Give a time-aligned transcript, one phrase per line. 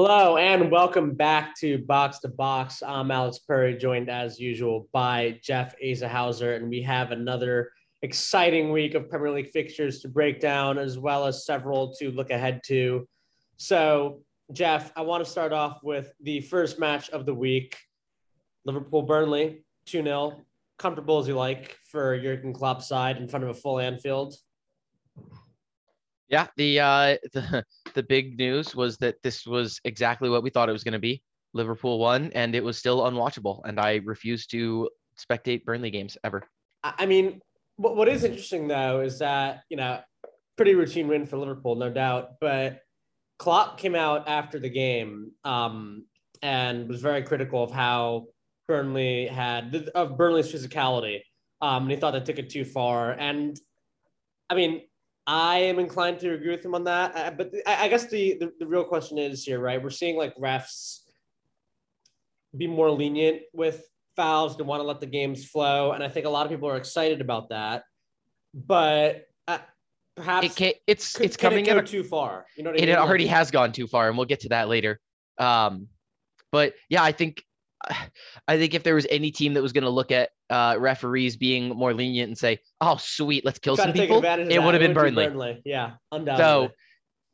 [0.00, 2.84] Hello and welcome back to Box to Box.
[2.86, 7.72] I'm Alex Perry, joined as usual by Jeff Azahauser, and we have another
[8.02, 12.30] exciting week of Premier League fixtures to break down, as well as several to look
[12.30, 13.08] ahead to.
[13.56, 17.76] So, Jeff, I want to start off with the first match of the week
[18.66, 20.40] Liverpool Burnley, 2 0.
[20.78, 24.36] Comfortable as you like for Jurgen Klopp's side in front of a full Anfield.
[26.28, 27.64] Yeah, the uh the
[27.98, 31.00] the big news was that this was exactly what we thought it was going to
[31.00, 31.20] be.
[31.52, 33.60] Liverpool won, and it was still unwatchable.
[33.64, 34.88] And I refuse to
[35.18, 36.44] spectate Burnley games ever.
[36.84, 37.40] I mean,
[37.74, 39.98] what, what is interesting though is that you know,
[40.56, 42.34] pretty routine win for Liverpool, no doubt.
[42.40, 42.82] But
[43.40, 46.04] Klopp came out after the game um,
[46.40, 48.26] and was very critical of how
[48.68, 51.22] Burnley had of Burnley's physicality,
[51.60, 53.10] um, and he thought they took it too far.
[53.10, 53.58] And
[54.48, 54.82] I mean,
[55.28, 57.14] I am inclined to agree with him on that.
[57.14, 59.80] Uh, but I, I guess the, the, the real question is here, right?
[59.80, 61.00] We're seeing like refs
[62.56, 63.84] be more lenient with
[64.16, 66.68] fouls and want to let the games flow, and I think a lot of people
[66.70, 67.84] are excited about that.
[68.54, 69.58] But uh,
[70.16, 72.46] perhaps it it's could, it's coming it a, too far.
[72.56, 72.96] You know, what I it mean?
[72.96, 74.98] already has gone too far, and we'll get to that later.
[75.36, 75.88] Um,
[76.50, 77.44] but yeah, I think
[78.48, 81.36] I think if there was any team that was going to look at uh, referees
[81.36, 84.90] being more lenient and say, "Oh, sweet, let's kill some people," it would have been
[84.90, 85.62] be Burnley.
[85.64, 86.44] Yeah, undoubtedly.
[86.44, 86.70] So,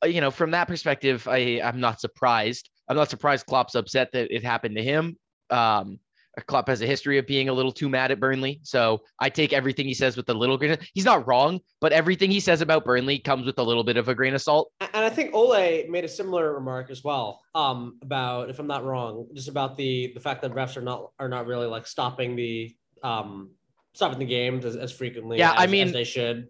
[0.05, 2.69] uh, you know, from that perspective, I I'm not surprised.
[2.89, 5.17] I'm not surprised Klopp's upset that it happened to him.
[5.51, 5.99] Um,
[6.47, 9.53] Klopp has a history of being a little too mad at Burnley, so I take
[9.53, 10.77] everything he says with a little grain.
[10.93, 14.09] He's not wrong, but everything he says about Burnley comes with a little bit of
[14.09, 14.71] a grain of salt.
[14.81, 18.85] And I think Ole made a similar remark as well um, about, if I'm not
[18.85, 22.37] wrong, just about the the fact that refs are not are not really like stopping
[22.37, 23.51] the um,
[23.93, 25.39] stopping the games as, as frequently.
[25.39, 26.49] Yeah, as, I mean- as they should.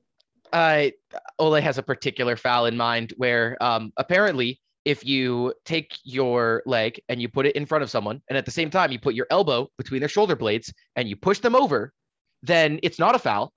[0.53, 0.89] uh,
[1.39, 7.01] Ole has a particular foul in mind where um, apparently if you take your leg
[7.09, 9.15] and you put it in front of someone and at the same time you put
[9.15, 11.93] your elbow between their shoulder blades and you push them over,
[12.43, 13.53] then it's not a foul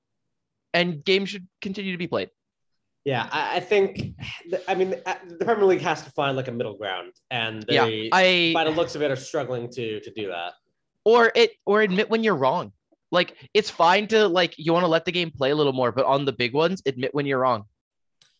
[0.74, 2.30] and games should continue to be played.
[3.04, 4.16] Yeah, I, I think.
[4.68, 7.76] I mean, uh, the Premier League has to find like a middle ground, and they,
[7.76, 10.54] yeah, I by the looks of it, are struggling to to do that.
[11.06, 12.74] or it or admit when you're wrong.
[13.10, 15.94] Like it's fine to like you want to let the game play a little more,
[15.94, 17.64] but on the big ones, admit when you're wrong.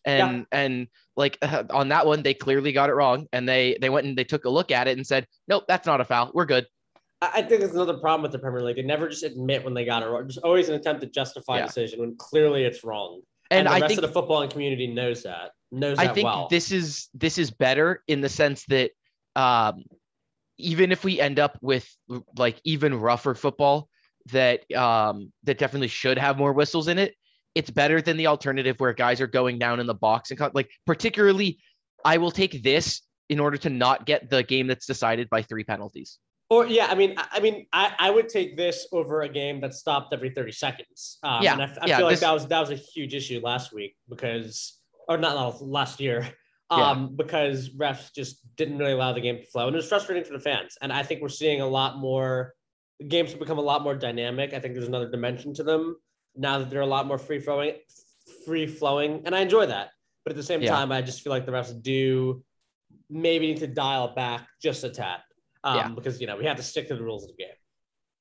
[0.08, 1.38] And and like
[1.70, 4.44] on that one, they clearly got it wrong, and they they went and they took
[4.44, 6.30] a look at it and said, nope, that's not a foul.
[6.34, 6.66] We're good.
[7.20, 8.76] I I think it's another problem with the Premier League.
[8.76, 10.22] They never just admit when they got it wrong.
[10.22, 13.20] There's always an attempt to justify a decision when clearly it's wrong.
[13.50, 15.52] And, the I rest think of the footballing community knows that.
[15.70, 16.48] Knows I that think well.
[16.50, 18.90] this is this is better in the sense that
[19.36, 19.84] um,
[20.56, 21.88] even if we end up with
[22.36, 23.88] like even rougher football
[24.32, 27.14] that um, that definitely should have more whistles in it,
[27.54, 30.54] it's better than the alternative where guys are going down in the box and cut.
[30.54, 31.58] Like particularly,
[32.04, 35.64] I will take this in order to not get the game that's decided by three
[35.64, 36.18] penalties.
[36.50, 39.60] Or yeah, I mean, I, I mean, I, I would take this over a game
[39.60, 41.18] that stopped every thirty seconds.
[41.22, 43.40] Um, Yeah, and I yeah, feel like this- that was that was a huge issue
[43.42, 44.78] last week because,
[45.08, 46.26] or not last- year,
[46.70, 46.90] Yeah.
[46.90, 50.24] um, because refs just didn't really allow the game to flow, and it was frustrating
[50.24, 50.76] for the fans.
[50.80, 52.54] And I think we're seeing a lot more.
[53.06, 54.54] Games have become a lot more dynamic.
[54.54, 55.96] I think there's another dimension to them
[56.38, 57.74] now that they're a lot more free flowing,
[58.46, 59.90] free flowing, and I enjoy that.
[60.24, 60.70] But at the same Yeah.
[60.70, 62.42] time, I just feel like the refs do
[63.10, 65.20] maybe need to dial back just a tad
[65.64, 65.88] um, Yeah.
[65.88, 67.54] because you know we have to stick to the rules of the game.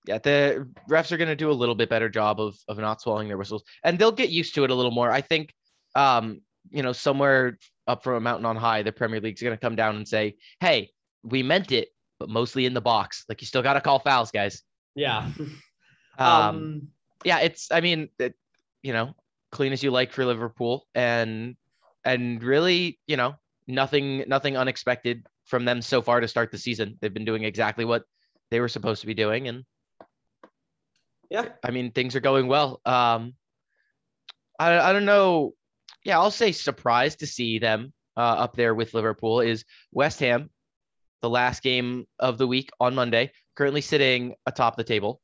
[0.07, 3.01] Yeah, the refs are going to do a little bit better job of of not
[3.01, 5.11] swallowing their whistles, and they'll get used to it a little more.
[5.11, 5.53] I think,
[5.95, 6.41] um,
[6.72, 7.57] you know, somewhere
[7.88, 10.38] up from a mountain on high, the Premier League's going to come down and say,
[10.59, 10.91] "Hey,
[11.23, 11.89] we meant it,
[12.19, 13.25] but mostly in the box.
[13.29, 14.63] Like you still got to call fouls, guys."
[14.95, 15.29] Yeah.
[16.19, 16.88] Um,
[17.23, 17.72] yeah, it's.
[17.72, 18.35] I mean, it,
[18.81, 19.16] you know,
[19.51, 21.56] clean as you like for Liverpool, and
[22.03, 23.36] and really, you know,
[23.68, 26.97] nothing nothing unexpected from them so far to start the season.
[27.00, 28.03] They've been doing exactly what
[28.51, 29.63] they were supposed to be doing, and
[31.30, 31.50] yeah.
[31.63, 32.81] I mean, things are going well.
[32.86, 33.33] Um,
[34.59, 35.53] I, I don't know.
[36.03, 40.50] Yeah, I'll say surprised to see them uh, up there with Liverpool is West Ham,
[41.21, 45.21] the last game of the week on Monday, currently sitting atop the table.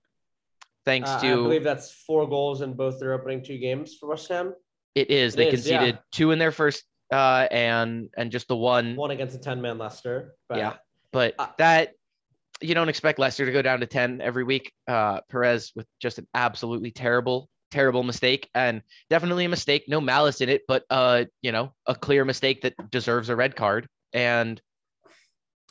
[0.85, 4.27] Thanks Uh, I believe that's four goals in both their opening two games for West
[4.30, 4.53] Ham.
[4.95, 5.77] it is it they is, yeah.
[5.80, 8.95] conceded two in their first uh, and and just the one.
[8.95, 10.35] One against a ten man Leicester.
[10.50, 10.74] But Yeah.
[11.12, 11.94] But Uh, that
[12.62, 14.71] you don't expect Leicester to go down to 10 every week.
[14.88, 20.39] Uh, Perez with just an absolutely terrible, terrible mistake and definitely a mistake, no malice
[20.41, 23.88] in it, but uh, you know, a clear mistake that deserves a red card.
[24.13, 24.62] And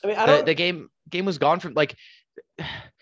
[0.04, 0.46] I mean, I the, don't.
[0.46, 1.96] the game game was gone from like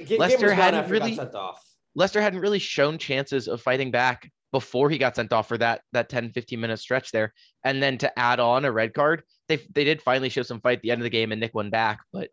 [0.09, 1.63] Leicester hadn't really- sent off.
[1.95, 5.83] Leicester hadn't really shown chances of fighting back before he got sent off for that
[5.93, 7.33] that 10 15 minute stretch there.
[7.65, 10.79] And then to add on a red card they they did finally show some fight
[10.79, 12.29] at the end of the game and nick won back but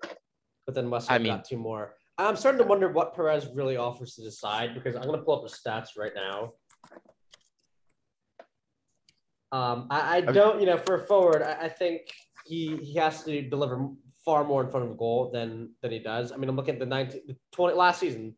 [0.66, 1.96] but then West I mean, got two more.
[2.18, 5.36] I'm starting to wonder what perez really offers to decide because i'm going to pull
[5.36, 6.54] up the stats right now.
[9.52, 12.02] Um i, I don't you know for a forward I, I think
[12.46, 13.90] he he has to deliver
[14.24, 16.34] far more in front of the goal than than he does.
[16.34, 17.22] I mean, I'm looking at the 19,
[17.54, 18.36] 20 last season,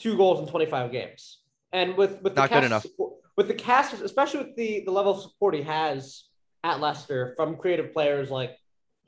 [0.00, 1.42] two goals in 25 games,
[1.72, 2.82] and with with the not enough.
[2.82, 6.24] Support, with the cast, especially with the the level of support he has
[6.64, 8.56] at Leicester from creative players like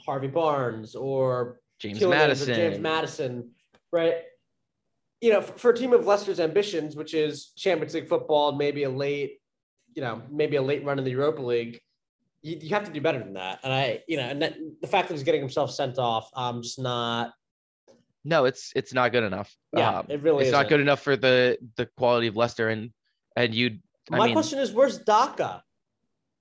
[0.05, 3.51] Harvey Barnes or James Maddison, or James Maddison,
[3.93, 4.15] right?
[5.21, 8.85] You know, for, for a team of Leicester's ambitions, which is Champions League football, maybe
[8.85, 9.41] a late,
[9.95, 11.81] you know, maybe a late run in the Europa League
[12.43, 13.61] you, you have to do better than that.
[13.63, 16.63] And I, you know, and that, the fact that he's getting himself sent off, I'm
[16.63, 17.33] just not.
[18.25, 19.55] No, it's it's not good enough.
[19.77, 20.43] Yeah, um, it really.
[20.43, 20.61] It's isn't.
[20.61, 22.91] not good enough for the the quality of Leicester, and
[23.37, 23.79] and you.
[24.11, 25.63] My mean, question is, where's Daka?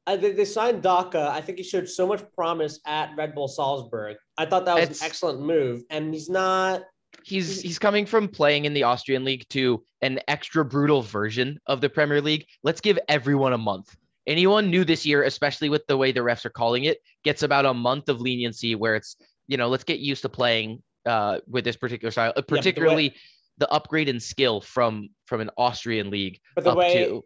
[0.07, 1.30] I, they, they signed Daka.
[1.31, 4.18] I think he showed so much promise at Red Bull Salzburg.
[4.38, 6.83] I thought that was an excellent move, and he's not.
[7.24, 11.81] He's he's coming from playing in the Austrian league to an extra brutal version of
[11.81, 12.45] the Premier League.
[12.63, 13.95] Let's give everyone a month
[14.27, 17.66] anyone new this year, especially with the way the refs are calling it, gets about
[17.66, 19.16] a month of leniency where it's,
[19.48, 23.09] you know, let's get used to playing uh, with this particular style, uh, particularly yeah,
[23.09, 26.39] the, way, the, upgrade in skill from from an Austrian league.
[26.56, 27.21] But the way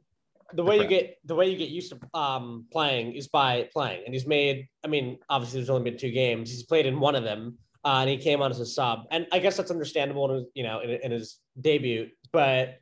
[0.53, 3.69] the way the you get the way you get used to um, playing is by
[3.73, 4.67] playing, and he's made.
[4.83, 6.51] I mean, obviously, there's only been two games.
[6.51, 9.27] He's played in one of them, uh, and he came on as a sub, and
[9.31, 12.79] I guess that's understandable, in his, you know, in, in his debut, but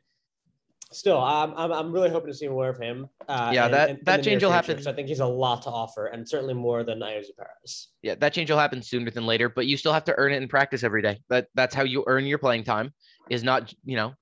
[0.94, 3.08] still, I'm, I'm, I'm really hoping to see more of him.
[3.28, 4.78] Uh, yeah, that, that change will happen.
[4.86, 7.88] I think he's a lot to offer, and certainly more than Ayoze Perez.
[8.02, 10.42] Yeah, that change will happen sooner than later, but you still have to earn it
[10.42, 11.18] in practice every day.
[11.28, 12.92] That that's how you earn your playing time.
[13.30, 14.14] Is not you know,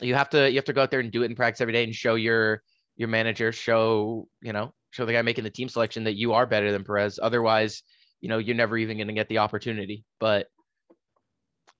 [0.00, 1.72] you have to you have to go out there and do it in practice every
[1.72, 2.62] day and show your
[2.96, 6.46] your manager, show you know, show the guy making the team selection that you are
[6.46, 7.18] better than Perez.
[7.22, 7.82] Otherwise,
[8.20, 10.04] you know, you're never even going to get the opportunity.
[10.20, 10.46] But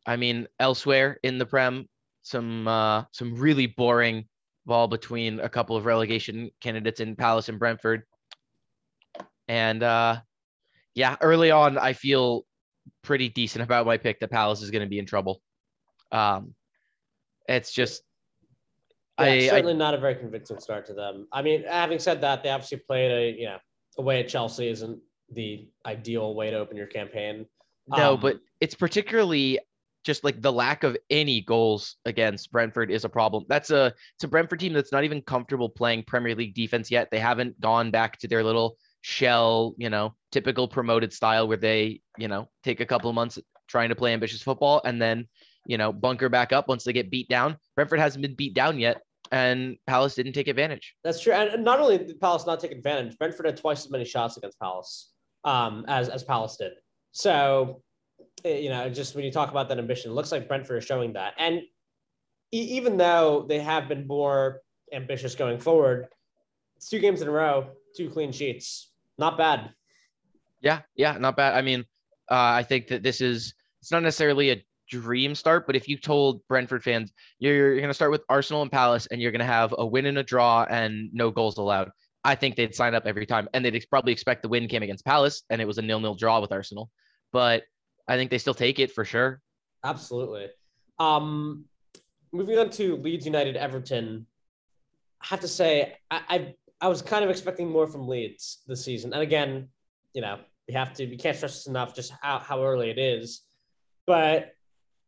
[0.07, 1.89] I mean, elsewhere in the Prem,
[2.23, 4.27] some uh, some really boring
[4.65, 8.05] ball between a couple of relegation candidates in Palace and Brentford.
[9.49, 10.21] And uh,
[10.95, 12.45] yeah, early on, I feel
[13.03, 15.41] pretty decent about my pick that Palace is going to be in trouble.
[16.11, 16.55] Um,
[17.49, 18.03] it's just.
[19.19, 21.29] Yeah, I, certainly I, not a very convincing start to them.
[21.33, 23.59] I mean, having said that, they obviously played a you know
[23.99, 24.99] away at Chelsea isn't
[25.33, 27.47] the ideal way to open your campaign.
[27.89, 29.59] No, um, but it's particularly
[30.05, 33.45] just like the lack of any goals against Brentford is a problem.
[33.49, 37.09] That's a it's a Brentford team that's not even comfortable playing Premier League defense yet.
[37.11, 42.01] They haven't gone back to their little shell, you know, typical promoted style where they,
[42.19, 43.39] you know, take a couple of months
[43.69, 45.29] trying to play ambitious football and then,
[45.67, 47.57] you know, bunker back up once they get beat down.
[47.77, 50.95] Brentford hasn't been beat down yet and Palace didn't take advantage.
[51.05, 51.33] That's true.
[51.33, 54.59] And not only did Palace not take advantage, Brentford had twice as many shots against
[54.61, 55.13] Palace
[55.45, 56.73] um, as as Palace did.
[57.13, 57.83] So
[58.45, 61.13] you know, just when you talk about that ambition, it looks like Brentford is showing
[61.15, 61.35] that.
[61.39, 61.63] And
[62.53, 64.63] e- even though they have been more
[64.93, 66.09] ambitious going forward,
[66.77, 69.71] it's two games in a row, two clean sheets, not bad.
[70.61, 71.55] Yeah, yeah, not bad.
[71.55, 71.81] I mean,
[72.31, 75.97] uh, I think that this is it's not necessarily a dream start, but if you
[75.97, 79.41] told Brentford fans you're, you're going to start with Arsenal and Palace and you're going
[79.41, 81.91] to have a win and a draw and no goals allowed,
[82.25, 83.49] I think they'd sign up every time.
[83.53, 86.41] And they'd probably expect the win came against Palace and it was a nil-nil draw
[86.41, 86.91] with Arsenal.
[87.33, 87.65] But
[88.09, 89.41] I think they still take it for sure.
[89.85, 90.49] Absolutely.
[90.99, 91.65] Um,
[92.33, 94.27] moving on to Leeds United Everton,
[95.23, 98.85] I have to say I, I I was kind of expecting more from Leeds this
[98.85, 99.69] season, and again,
[100.15, 102.99] you know, we have to we can't stress this enough just how how early it
[102.99, 103.43] is,
[104.07, 104.53] but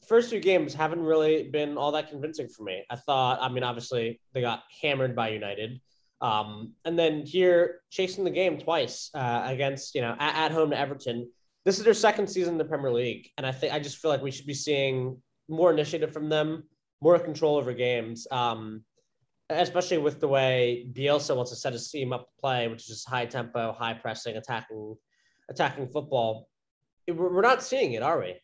[0.07, 2.85] first two games haven't really been all that convincing for me.
[2.91, 5.81] I thought, I mean, obviously they got hammered by United.
[6.21, 10.71] Um, and then here chasing the game twice uh, against, you know, at, at home
[10.71, 11.31] to Everton
[11.65, 14.11] this is their second season in the Premier League, and I think I just feel
[14.11, 16.65] like we should be seeing more initiative from them,
[17.01, 18.85] more control over games, um,
[19.51, 22.89] especially with the way Bielsa wants to set his team up to play, which is
[22.89, 24.95] just high tempo, high pressing, attacking,
[25.49, 26.49] attacking football.
[27.09, 28.37] We're not seeing it, are we?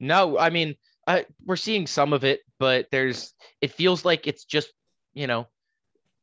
[0.00, 0.74] No, I mean,
[1.06, 3.32] I, we're seeing some of it, but there's.
[3.60, 4.72] It feels like it's just
[5.14, 5.48] you know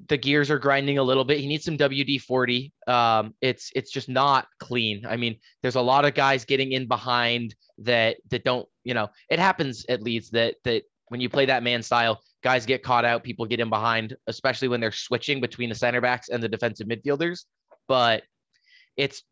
[0.10, 1.40] the gears are grinding a little bit.
[1.40, 2.74] He needs some WD forty.
[2.88, 5.06] Um, it's it's just not clean.
[5.06, 8.68] I mean, there's a lot of guys getting in behind that that don't.
[8.84, 12.66] You know, it happens at Leeds that that when you play that man style, guys
[12.66, 13.24] get caught out.
[13.24, 16.88] People get in behind, especially when they're switching between the center backs and the defensive
[16.88, 17.46] midfielders.
[17.88, 18.24] But
[18.98, 19.24] it's,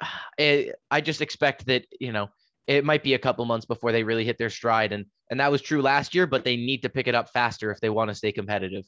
[0.38, 2.28] it, I just expect that you know
[2.66, 5.50] it might be a couple months before they really hit their stride, and and that
[5.50, 6.26] was true last year.
[6.26, 8.84] But they need to pick it up faster if they want to stay competitive.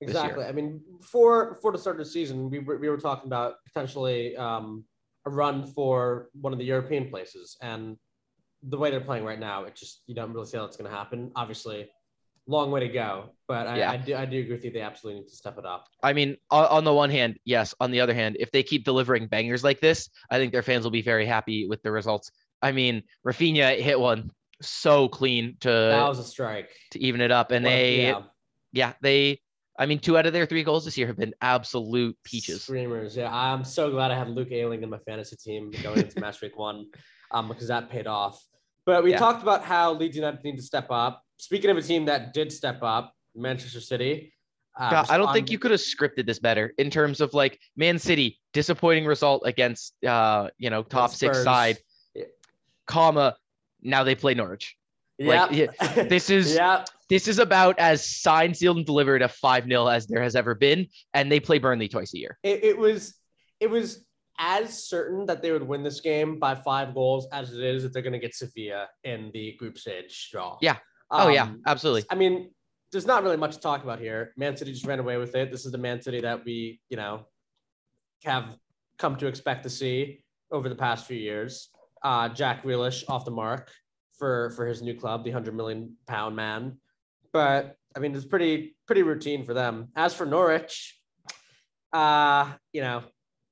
[0.00, 0.44] Exactly.
[0.44, 3.54] I mean, for for the start of the season, we were, we were talking about
[3.66, 4.84] potentially um,
[5.26, 7.96] a run for one of the European places, and
[8.62, 10.90] the way they're playing right now, it just you don't really see how it's going
[10.90, 11.32] to happen.
[11.34, 11.88] Obviously,
[12.46, 13.90] long way to go, but I, Yeah.
[13.90, 14.70] I do I do agree with you.
[14.70, 15.86] They absolutely need to step it up.
[16.02, 17.74] I mean, on, on the one hand, yes.
[17.80, 20.84] On the other hand, if they keep delivering bangers like this, I think their fans
[20.84, 22.30] will be very happy with the results.
[22.62, 26.70] I mean, Rafinha hit one so clean to that was a strike.
[26.92, 28.22] to even it up, and What they yeah,
[28.72, 29.40] yeah they.
[29.78, 32.62] I mean, two out of their three goals this year have been absolute peaches.
[32.62, 33.16] Screamers.
[33.16, 36.40] Yeah, I'm so glad I had Luke Ayling in my fantasy team going into match
[36.42, 36.86] week one,
[37.30, 38.42] um, because that paid off.
[38.84, 39.18] But we Yeah.
[39.18, 41.22] talked about how Leeds United need to step up.
[41.36, 44.32] Speaking of a team that did step up, Manchester City.
[44.78, 47.60] Uh, God, I don't think you could have scripted this better in terms of like
[47.76, 51.78] Man City disappointing result against uh you know top six side,
[52.14, 52.24] Yeah.
[52.86, 53.36] comma
[53.82, 54.76] now they play Norwich.
[55.18, 55.44] Yeah.
[55.80, 56.84] like, This is yeah.
[57.08, 60.54] this is about as signed, sealed, and delivered a five 0 as there has ever
[60.54, 62.38] been, and they play Burnley twice a year.
[62.42, 63.14] It, it was
[63.60, 64.04] it was
[64.38, 67.92] as certain that they would win this game by five goals as it is that
[67.92, 70.56] they're going to get Sevilla in the group stage draw.
[70.62, 70.76] Yeah.
[71.10, 72.04] Oh yeah, Um, absolutely.
[72.10, 72.50] I mean,
[72.92, 74.32] there's not really much to talk about here.
[74.36, 75.50] Man City just ran away with it.
[75.50, 77.26] This is the Man City that we, you know,
[78.24, 78.56] have
[78.98, 80.22] come to expect to see
[80.52, 81.70] over the past few years.
[82.02, 83.72] Uh, Jack Grealish off the mark
[84.18, 86.78] for for his new club, the hundred million pound man.
[87.32, 89.88] But I mean, it's pretty pretty routine for them.
[89.96, 90.98] As for Norwich,
[91.92, 93.02] uh, you know,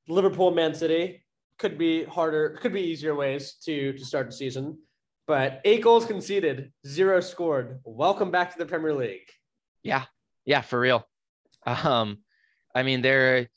[0.09, 1.25] Liverpool, Man City
[1.59, 4.79] could be harder, could be easier ways to to start the season.
[5.27, 7.81] But eight goals conceded, zero scored.
[7.85, 9.29] Welcome back to the Premier League.
[9.83, 10.05] Yeah,
[10.45, 11.07] yeah, for real.
[11.65, 12.19] Um,
[12.75, 13.49] I mean, they're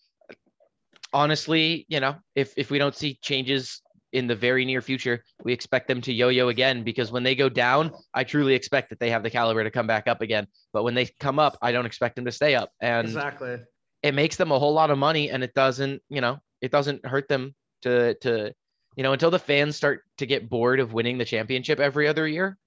[1.13, 3.82] honestly, you know, if if we don't see changes
[4.13, 7.50] in the very near future, we expect them to yo-yo again because when they go
[7.50, 10.48] down, I truly expect that they have the caliber to come back up again.
[10.74, 13.58] But when they come up, I don't expect them to stay up, and exactly.
[14.04, 17.06] it makes them a whole lot of money, and it doesn't, you know, it doesn't
[17.06, 18.54] hurt them to to,
[18.96, 22.28] you know, until the fans start to get bored of winning the championship every other
[22.28, 22.58] year.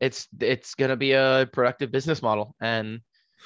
[0.00, 3.00] It's it's gonna be a productive business model, and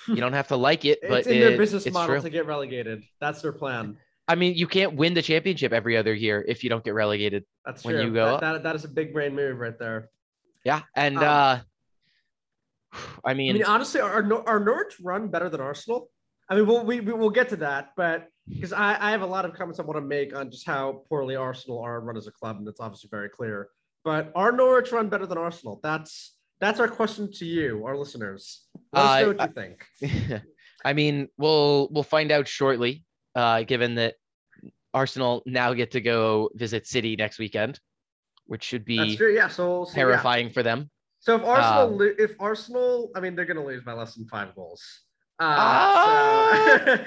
[0.06, 2.22] you don't have to like it, but it's in their business model true.
[2.22, 3.02] to get relegated.
[3.20, 3.96] That's their plan.
[4.28, 7.44] I mean, you can't win the championship every other year if you don't get relegated.
[7.64, 8.04] That's When true.
[8.04, 8.40] you go that, up.
[8.40, 10.10] that, that is a big brain move right there.
[10.64, 11.58] Yeah, and Um, uh,
[13.24, 16.10] I mean, I mean, honestly, are are Norwich run better than Arsenal?
[16.48, 19.26] I mean, we'll, we we will get to that, but because I, I have a
[19.26, 22.26] lot of comments I want to make on just how poorly Arsenal are run as
[22.26, 23.68] a club, and that's obviously very clear.
[24.04, 25.80] But are Norwich run better than Arsenal?
[25.82, 28.64] That's that's our question to you, our listeners.
[28.92, 29.54] Let us Uh, know what you
[30.08, 30.42] think.
[30.84, 33.04] I mean, we'll we'll find out shortly.
[33.34, 34.14] Uh, given that
[34.98, 37.78] Arsenal now get to go visit City next weekend,
[38.46, 39.32] which should That's be true.
[39.34, 39.48] Yeah.
[39.48, 39.94] So, so yeah.
[39.94, 40.90] terrifying for them.
[41.20, 44.26] So if Arsenal, Um, if Arsenal, I mean, they're going to lose by less than
[44.26, 44.82] five goals.
[45.40, 46.98] Uh, Ah!
[46.98, 47.04] so-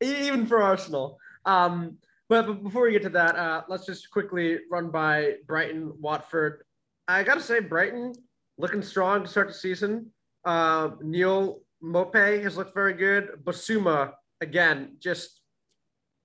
[0.02, 1.18] even for Arsenal.
[1.44, 1.98] Um,
[2.30, 6.64] but, but before we get to that, uh, let's just quickly run by Brighton, Watford.
[7.08, 8.14] I got to say, Brighton
[8.56, 10.10] looking strong to start the season.
[10.46, 13.24] Uh, Neal Maupay has looked very good.
[13.44, 15.41] Bissouma again, just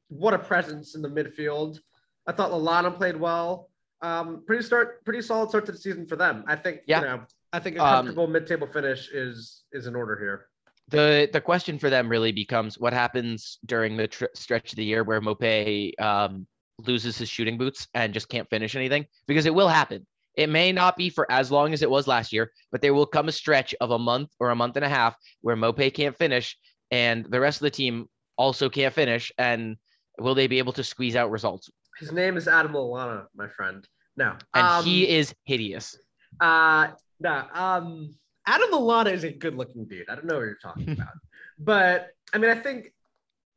[0.09, 1.79] what a presence in the midfield.
[2.27, 3.69] I thought Lallana played well.
[4.01, 6.43] Um, pretty start, pretty solid start to the season for them.
[6.47, 6.81] I think.
[6.87, 6.99] Yeah.
[6.99, 7.21] You know,
[7.53, 10.47] I think a Um, comfortable mid-table finish is is in order here.
[10.89, 14.85] The the question for them really becomes what happens during the tr- stretch of the
[14.85, 16.47] year where Maupay um,
[16.85, 20.05] loses his shooting boots and just can't finish anything because it will happen.
[20.35, 23.07] It may not be for as long as it was last year, but there will
[23.07, 26.15] come a stretch of a month or a month and a half where Maupay can't
[26.15, 26.55] finish
[26.91, 29.31] and the rest of the team also can't finish.
[29.39, 29.77] And
[30.19, 31.69] will they be able to squeeze out results?
[31.99, 33.87] His name is Adam Lallana, my friend.
[34.15, 35.95] No, And um, he is hideous.
[36.39, 37.43] Uh no.
[37.53, 38.13] Um
[38.45, 40.09] Adam Lallana is a good looking dude.
[40.09, 41.13] I don't know what you're talking about.
[41.59, 42.93] but I mean I think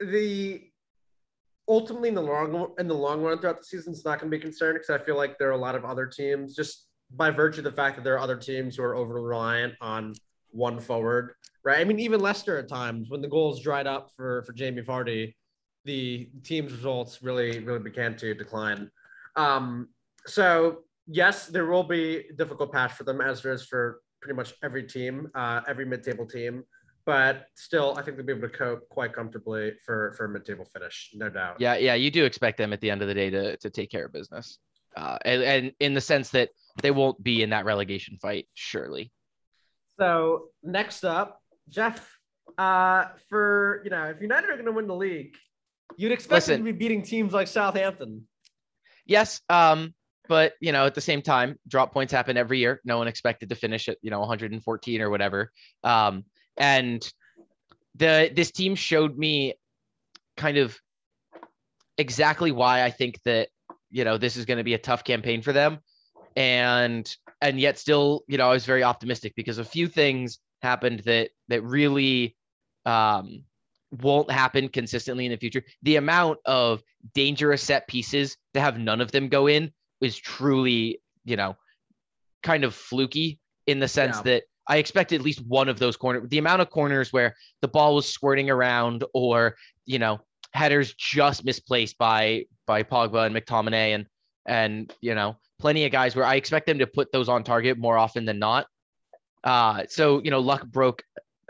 [0.00, 0.62] the
[1.68, 4.38] ultimately in the long in the long run throughout the season it's not gonna be
[4.38, 7.60] concerned because I feel like there are a lot of other teams just by virtue
[7.60, 10.14] of the fact that there are other teams who are over reliant on
[10.52, 11.34] one forward.
[11.62, 11.78] Right.
[11.78, 15.34] I mean, even Leicester at times when the goals dried up for for Jamie Vardy,
[15.84, 18.90] the team's results really, really began to decline.
[19.36, 19.88] Um,
[20.26, 24.54] so yes, there will be difficult patch for them, as there is for pretty much
[24.62, 26.64] every team, uh, every mid-table team.
[27.06, 30.66] But still, I think they'll be able to cope quite comfortably for for a mid-table
[30.66, 31.56] finish, no doubt.
[31.58, 33.90] Yeah, yeah, you do expect them at the end of the day to to take
[33.90, 34.58] care of business,
[34.96, 36.50] uh, and, and in the sense that
[36.82, 39.10] they won't be in that relegation fight, surely.
[39.98, 42.18] So next up, Jeff,
[42.58, 45.34] uh, for you know, if United are going to win the league,
[45.96, 46.64] you'd expect them Listen.
[46.66, 48.26] to be beating teams like Southampton.
[49.06, 49.94] Yes, um,
[50.28, 52.80] but you know, at the same time, drop points happen every year.
[52.84, 55.50] No one expected to finish at you know 114 or whatever.
[55.82, 56.24] Um,
[56.56, 57.02] and
[57.96, 59.54] the this team showed me
[60.36, 60.78] kind of
[61.98, 63.48] exactly why I think that
[63.90, 65.80] you know this is going to be a tough campaign for them,
[66.36, 71.00] and and yet still you know I was very optimistic because a few things happened
[71.00, 72.36] that that really
[72.86, 73.42] um,
[74.02, 75.64] won't happen consistently in the future.
[75.82, 76.82] The amount of
[77.14, 81.56] dangerous set pieces to have none of them go in is truly you know
[82.42, 84.22] kind of fluky in the sense yeah.
[84.22, 86.28] that I expect at least one of those corners.
[86.28, 90.20] The amount of corners where the ball was squirting around, or you know,
[90.52, 94.06] headers just misplaced by by Pogba and McTominay, and
[94.46, 97.78] and you know, plenty of guys where I expect them to put those on target
[97.78, 98.66] more often than not.
[99.42, 101.02] Uh, so you know, luck broke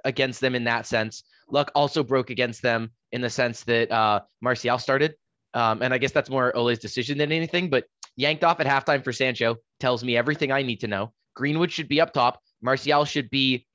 [0.04, 1.23] against them in that sense.
[1.52, 5.14] Luck also broke against them in the sense that uh, Martial started,
[5.54, 7.71] um, and I guess that's more Ole's decision than anything.
[7.71, 7.85] But
[8.16, 11.12] yanked off at halftime for Sancho tells me everything I need to know.
[11.35, 12.40] Greenwood should be up top.
[12.62, 13.66] Martial should be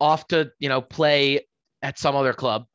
[0.00, 1.46] off to, you know, play
[1.82, 2.66] at some other club.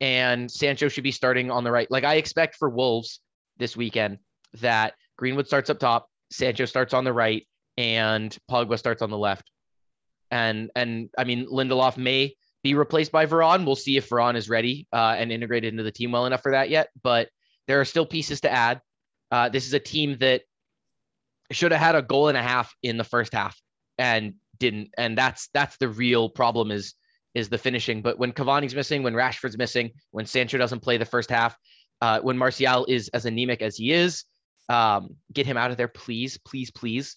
[0.00, 1.90] And Sancho should be starting on the right.
[1.90, 3.20] Like I expect for Wolves
[3.56, 4.18] this weekend
[4.60, 7.46] that Greenwood starts up top, Sancho starts on the right,
[7.78, 9.50] and Pogba starts on the left.
[10.30, 12.34] And and I mean Lindelof may
[12.66, 13.64] be replaced by Varane.
[13.64, 16.50] We'll see if Varane is ready uh, and integrated into the team well enough for
[16.50, 16.88] that yet.
[17.00, 17.28] But
[17.68, 18.80] there are still pieces to add.
[19.30, 20.42] Uh, this is a team that
[21.52, 23.56] should have had a goal and a half in the first half
[23.98, 24.90] and didn't.
[24.98, 26.94] And that's that's the real problem is
[27.36, 28.02] is the finishing.
[28.02, 31.56] But when Cavani's missing, when Rashford's missing, when Sancho doesn't play the first half,
[32.00, 34.24] uh, when Martial is as anemic as he is,
[34.68, 37.14] um, get him out of there, please, please, please.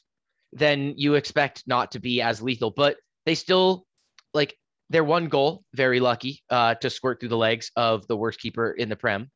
[0.53, 2.69] Then you expect not to be as lethal.
[2.69, 3.87] But they still
[4.33, 4.58] like
[4.89, 8.71] their one goal, very lucky uh, to squirt through the legs of the worst keeper
[8.71, 9.29] in the Prem.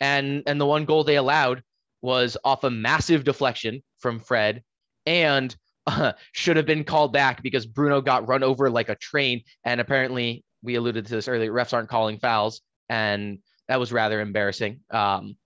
[0.00, 1.62] And and the one goal they allowed
[2.00, 4.62] was off a massive deflection from Fred
[5.06, 5.54] and
[5.86, 9.42] uh, should have been called back because Bruno got run over like a train.
[9.64, 12.62] And apparently, we alluded to this earlier, refs aren't calling fouls.
[12.88, 13.38] And
[13.68, 14.80] that was rather embarrassing.
[14.90, 15.36] Um,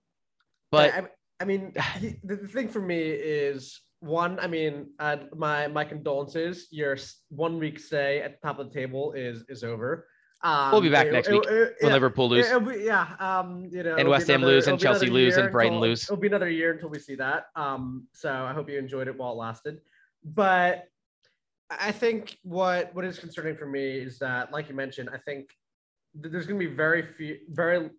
[0.71, 1.07] but I,
[1.41, 1.73] I mean,
[2.25, 6.69] the thing for me is one, I mean, uh, my my condolences.
[6.71, 6.97] Your
[7.29, 10.07] one week stay at the top of the table is is over.
[10.43, 12.47] Um, we'll be back it, next week it, when yeah, Liverpool lose.
[12.47, 16.05] Be, yeah, um, you know, and West Ham lose, and Chelsea lose, and Brighton lose.
[16.05, 17.47] It'll be another year until we see that.
[17.57, 19.81] Um, so I hope you enjoyed it while it lasted.
[20.25, 20.85] But
[21.71, 25.49] I think what what is concerning for me is that, like you mentioned, I think
[26.15, 27.91] there's going to be very few, very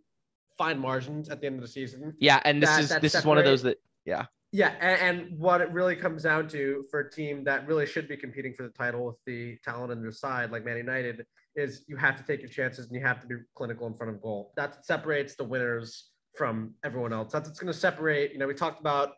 [0.58, 2.14] fine margins at the end of the season.
[2.20, 3.20] Yeah, and this that, is this separate.
[3.20, 4.26] is one of those that yeah.
[4.58, 8.08] Yeah, and, and, what it really comes down to for a team that really should
[8.08, 11.84] be competing for the title with the talent on their side, like Man United, is
[11.88, 14.20] you have to take your chances and you have to be clinical in front of
[14.20, 14.54] goal.
[14.58, 17.32] That separates the winners from everyone else.
[17.32, 18.34] That's what's going to separate.
[18.34, 19.12] You know, we talked about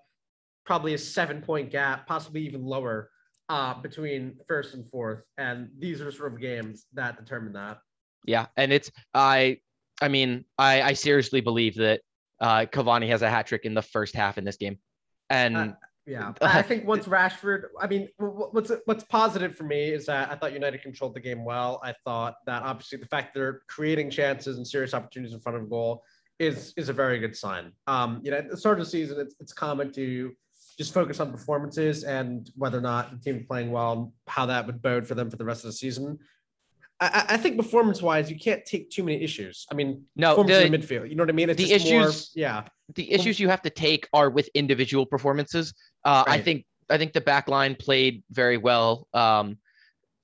[0.66, 3.10] probably a seven point gap, possibly even lower,
[3.48, 7.78] uh, between first and fourth, and these are sort of games that determine that.
[8.26, 9.60] Yeah, and it's I,
[10.02, 12.02] I mean, I I seriously believe that
[12.42, 14.78] uh, Cavani has a hat trick in the first half in this game,
[15.30, 15.58] and.
[15.58, 15.68] Uh,
[16.06, 20.36] yeah, I think once Rashford, I mean, what's what's positive for me is that I
[20.36, 21.80] thought United controlled the game well.
[21.84, 25.70] I thought that obviously the fact they're creating chances and serious opportunities in front of
[25.70, 26.04] goal
[26.40, 27.74] is is a very good sign.
[27.86, 30.32] Um, you know, at the start of the season, it's it's common to
[30.80, 34.46] just focus on performances and whether or not the team is playing well and how
[34.46, 36.18] that would bode for them for the rest of the season.
[37.02, 39.66] I, I think performance wise, you can't take too many issues.
[39.72, 41.10] I mean, no, the, in the midfield.
[41.10, 41.50] You know what I mean?
[41.50, 42.64] It's the issues, more, yeah.
[42.96, 45.74] The issues you have to take are with individual performances.
[46.04, 46.40] Uh, right.
[46.40, 49.08] I think I think the back line played very well.
[49.14, 49.58] Um,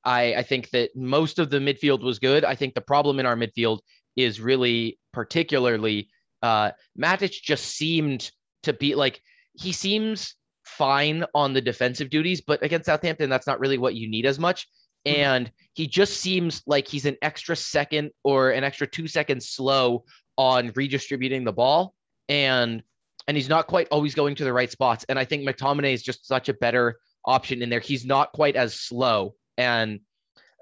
[0.03, 2.43] I, I think that most of the midfield was good.
[2.43, 3.79] I think the problem in our midfield
[4.15, 6.09] is really particularly
[6.41, 8.31] uh, Matic just seemed
[8.63, 9.21] to be like
[9.53, 14.09] he seems fine on the defensive duties, but against Southampton, that's not really what you
[14.09, 14.67] need as much.
[15.07, 15.21] Mm-hmm.
[15.21, 20.03] And he just seems like he's an extra second or an extra two seconds slow
[20.37, 21.95] on redistributing the ball.
[22.29, 22.83] And
[23.27, 25.05] and he's not quite always going to the right spots.
[25.09, 27.79] And I think McTominay is just such a better option in there.
[27.79, 29.99] He's not quite as slow, and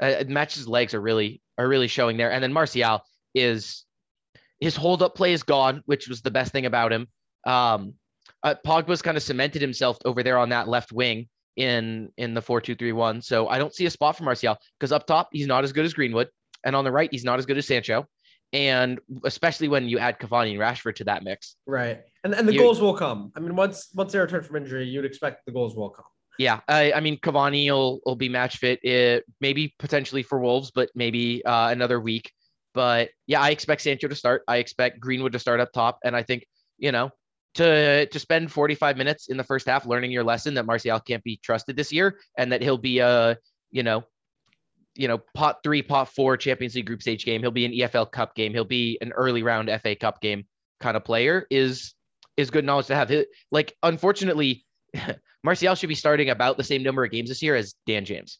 [0.01, 2.31] uh, Matic's legs are really are really showing there.
[2.31, 3.01] And then Martial
[3.35, 3.85] is
[4.59, 7.07] his hold up play is gone, which was the best thing about him.
[7.45, 7.95] Um,
[8.43, 12.41] uh, Pogba's kind of cemented himself over there on that left wing in in the
[12.41, 13.21] four two three one.
[13.21, 15.85] So I don't see a spot for Martial because up top he's not as good
[15.85, 16.29] as Greenwood,
[16.65, 18.07] and on the right he's not as good as Sancho.
[18.53, 22.01] And especially when you add Cavani and Rashford to that mix, right?
[22.23, 23.31] And and the you, goals will come.
[23.35, 26.05] I mean, once once they return from injury, you'd expect the goals will come.
[26.37, 30.39] Yeah, I, I mean Cavani will will be match fit, it, eh, maybe potentially for
[30.39, 32.31] Wolves, but maybe uh, another week.
[32.73, 34.43] But yeah, I expect Sancho to start.
[34.47, 36.45] I expect Greenwood to start up top, and I think
[36.77, 37.11] you know
[37.55, 41.23] to to spend 45 minutes in the first half learning your lesson that Martial can't
[41.23, 43.37] be trusted this year and that he'll be a
[43.71, 44.03] you know
[44.95, 47.41] you know, pot three, pot four Champions League group stage game.
[47.41, 48.53] He'll be an EFL Cup game.
[48.53, 50.45] He'll be an early round FA Cup game
[50.79, 51.93] kind of player is
[52.37, 53.11] is good knowledge to have.
[53.51, 54.65] Like, unfortunately,
[55.43, 58.39] Martial should be starting about the same number of games this year as Dan James.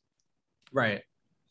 [0.72, 1.02] Right.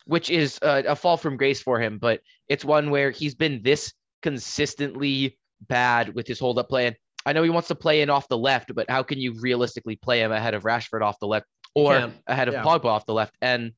[0.06, 3.62] Which is a, a fall from grace for him, but it's one where he's been
[3.62, 5.38] this consistently
[5.68, 6.88] bad with his hold up play.
[6.88, 9.34] And I know he wants to play in off the left, but how can you
[9.40, 12.64] realistically play him ahead of Rashford off the left or ahead of yeah.
[12.64, 13.36] Pogba off the left?
[13.40, 13.72] And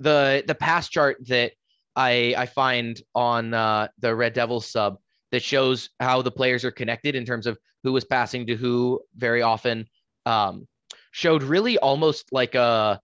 [0.00, 1.52] the the pass chart that
[1.94, 4.98] I I find on uh, the Red Devils sub
[5.30, 9.00] that shows how the players are connected in terms of who was passing to who
[9.16, 9.86] very often
[10.26, 10.66] um,
[11.12, 13.00] showed really almost like a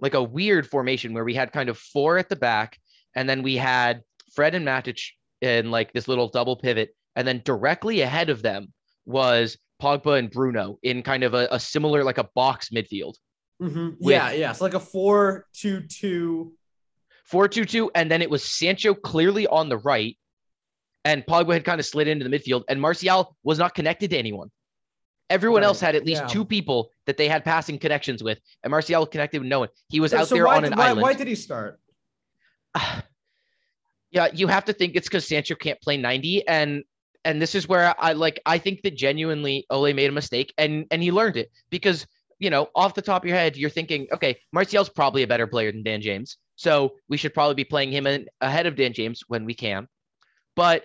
[0.00, 2.78] like a weird formation where we had kind of four at the back
[3.14, 4.02] and then we had
[4.34, 5.00] Fred and Matic
[5.40, 8.72] in like this little double pivot and then directly ahead of them
[9.06, 13.14] was Pogba and Bruno in kind of a, a similar like a box midfield.
[13.62, 13.88] Mm-hmm.
[14.00, 14.50] Yeah, yeah.
[14.50, 16.52] It's like a four two two.
[17.24, 20.16] Four two two, and then it was Sancho clearly on the right,
[21.04, 24.18] and Pogba had kind of slid into the midfield, and Martial was not connected to
[24.18, 24.50] anyone.
[25.28, 25.66] Everyone right.
[25.66, 26.28] else had at least yeah.
[26.28, 29.68] two people that they had passing connections with, and Martial connected with no one.
[29.88, 31.02] He was so, out so there on an why, island.
[31.02, 31.80] Why did he start?
[34.10, 36.84] yeah, you have to think it's because Sancho can't play 90, and
[37.24, 40.86] and this is where I like I think that genuinely Ole made a mistake, and
[40.92, 42.06] and he learned it because
[42.38, 45.46] you know off the top of your head you're thinking, okay, Martial's probably a better
[45.46, 48.92] player than Dan James, so we should probably be playing him in, ahead of Dan
[48.92, 49.88] James when we can,
[50.54, 50.84] but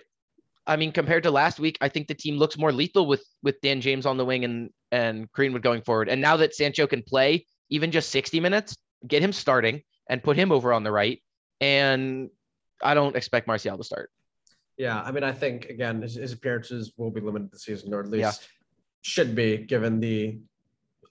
[0.66, 3.60] I mean, compared to last week, I think the team looks more lethal with with
[3.62, 6.08] Dan James on the wing and and Greenwood going forward.
[6.08, 10.36] And now that Sancho can play even just 60 minutes, get him starting and put
[10.36, 11.22] him over on the right.
[11.60, 12.28] And
[12.82, 14.10] I don't expect Martial to start.
[14.76, 18.00] Yeah, I mean, I think again, his, his appearances will be limited this season, or
[18.00, 18.46] at least yeah.
[19.02, 20.38] should be, given the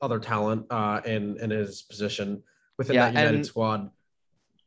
[0.01, 2.41] other talent uh, in in his position
[2.77, 3.89] within yeah, that United and, squad.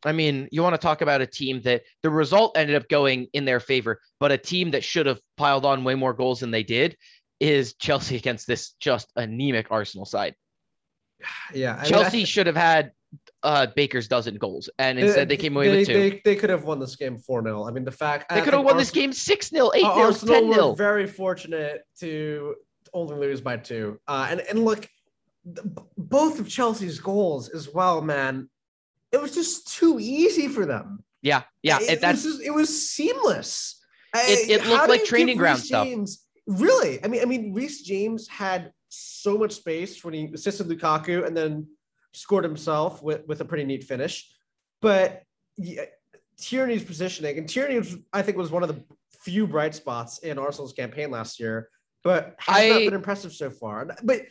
[0.04, 3.28] I mean, you want to talk about a team that the result ended up going
[3.32, 6.50] in their favor, but a team that should have piled on way more goals than
[6.50, 6.96] they did
[7.40, 10.34] is Chelsea against this just anemic Arsenal side.
[11.54, 12.92] Yeah, I Chelsea mean, should have had
[13.42, 15.94] uh, Baker's dozen goals, and instead they, they came away they, with two.
[15.94, 18.52] They, they, could have won this game four 0 I mean, the fact they could
[18.52, 22.56] have won Arsenal, this game six 0 eight 0 ten 0 Very fortunate to
[22.92, 24.00] only lose by two.
[24.08, 24.88] Uh, and and look,
[25.96, 28.48] both of Chelsea's goals as well, man
[29.14, 31.04] it was just too easy for them.
[31.22, 31.78] Yeah, yeah.
[31.80, 33.80] It, it was, just, it was seamless.
[34.12, 35.86] It, it looked like training ground stuff.
[35.86, 37.02] James, really?
[37.02, 41.36] I mean, I mean, Reece James had so much space when he assisted Lukaku and
[41.36, 41.68] then
[42.12, 44.28] scored himself with, with a pretty neat finish.
[44.82, 45.22] But
[45.56, 45.84] yeah,
[46.36, 48.82] Tierney's positioning, and Tierney, was, I think, was one of the
[49.22, 51.68] few bright spots in Arsenal's campaign last year,
[52.02, 53.88] but has I, not been impressive so far.
[54.02, 54.22] But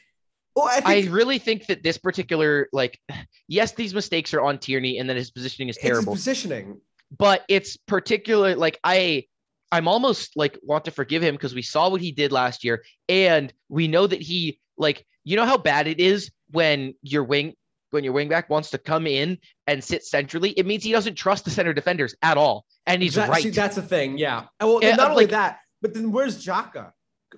[0.55, 2.99] well, I, think, I, really think that this particular, like,
[3.47, 6.13] yes, these mistakes are on Tierney, and then his positioning is terrible.
[6.13, 6.79] positioning,
[7.17, 8.55] but it's particular.
[8.55, 9.25] Like, I,
[9.71, 12.83] I'm almost like want to forgive him because we saw what he did last year,
[13.09, 17.53] and we know that he, like, you know how bad it is when your wing,
[17.89, 20.51] when your wingback wants to come in and sit centrally.
[20.51, 23.41] It means he doesn't trust the center defenders at all, and he's right.
[23.41, 24.19] See, that's the thing.
[24.19, 24.45] Yeah.
[24.61, 26.91] Well, not only like, that, but then where's Xhaka?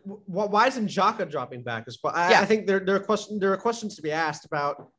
[0.04, 2.14] Why isn't Xhaka dropping back as well?
[2.16, 2.42] I, yeah.
[2.42, 4.90] I think there, there are questions there are questions to be asked about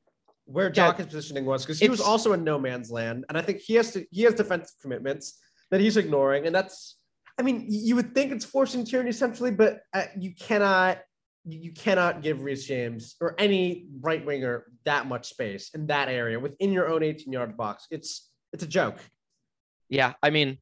[0.45, 1.05] where Xhaka's yeah.
[1.07, 3.93] positioning was because he was also in no man's land, and I think he has
[3.93, 5.39] to he has defensive commitments
[5.71, 6.97] that he's ignoring, and that's
[7.39, 10.99] I mean you would think it's forcing Tierney essentially, but uh, you cannot
[11.49, 16.39] you cannot give Reece James or any right winger that much space in that area
[16.41, 17.87] within your own 18 yard box.
[17.91, 18.99] It's it's a joke.
[19.89, 20.59] Yeah, I mean,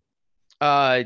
[0.61, 1.05] uh,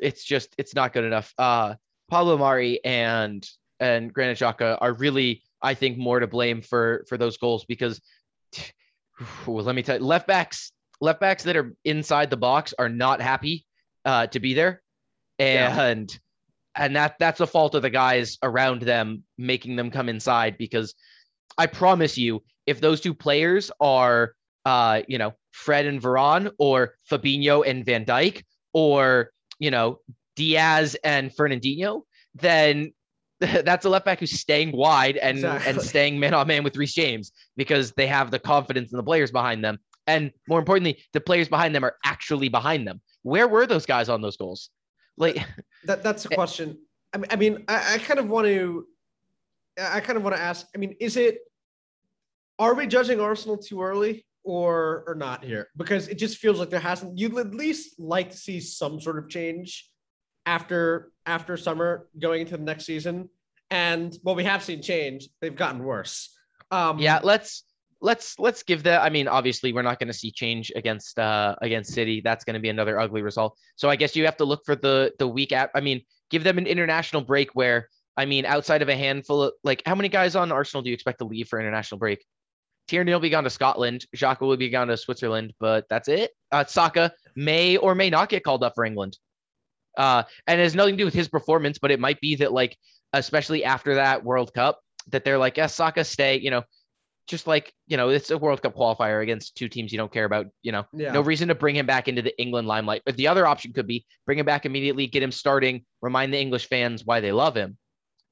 [0.00, 1.34] it's just it's not good enough.
[1.36, 1.74] Uh,
[2.12, 3.48] Pablo Mari and
[3.80, 8.02] and Granit Xhaka are really, I think, more to blame for for those goals because
[9.46, 12.90] well, let me tell you, left backs left backs that are inside the box are
[12.90, 13.64] not happy
[14.04, 14.82] uh, to be there,
[15.38, 16.84] and yeah.
[16.84, 20.94] and that that's a fault of the guys around them making them come inside because
[21.56, 24.34] I promise you, if those two players are
[24.66, 28.42] uh, you know Fred and Veron or Fabinho and Van Dijk
[28.74, 29.98] or you know
[30.36, 32.02] Diaz and Fernandinho,
[32.34, 32.92] then
[33.40, 35.70] that's a left back who's staying wide and exactly.
[35.70, 39.02] and staying man on man with Reece James because they have the confidence in the
[39.02, 39.78] players behind them.
[40.06, 43.00] And more importantly, the players behind them are actually behind them.
[43.22, 44.70] Where were those guys on those goals?
[45.16, 45.44] Like
[45.84, 46.78] that that's a question.
[47.12, 48.86] I mean, I mean, I, I kind of want to
[49.80, 51.38] I kind of want to ask, I mean, is it
[52.58, 55.68] are we judging Arsenal too early or or not here?
[55.76, 59.18] Because it just feels like there hasn't you'd at least like to see some sort
[59.18, 59.88] of change
[60.46, 63.28] after after summer going into the next season.
[63.70, 66.36] And what we have seen change, they've gotten worse.
[66.70, 67.64] Um, yeah, let's
[68.00, 69.02] let's let's give that.
[69.02, 72.20] I mean, obviously, we're not going to see change against uh against City.
[72.22, 73.56] That's going to be another ugly result.
[73.76, 75.70] So I guess you have to look for the the week at.
[75.74, 79.52] I mean, give them an international break where I mean, outside of a handful of
[79.64, 82.24] like, how many guys on Arsenal do you expect to leave for international break?
[82.88, 84.04] Tierney will be gone to Scotland.
[84.14, 86.32] Xhaka will be gone to Switzerland, but that's it.
[86.50, 89.16] Uh, Saka may or may not get called up for England.
[89.96, 92.52] Uh, and it has nothing to do with his performance, but it might be that
[92.52, 92.76] like,
[93.12, 96.38] especially after that World Cup, that they're like, yes, Saka stay.
[96.38, 96.62] You know,
[97.28, 100.24] just like you know, it's a World Cup qualifier against two teams you don't care
[100.24, 100.46] about.
[100.62, 101.12] You know, Yeah.
[101.12, 103.02] no reason to bring him back into the England limelight.
[103.04, 106.40] But the other option could be bring him back immediately, get him starting, remind the
[106.40, 107.76] English fans why they love him.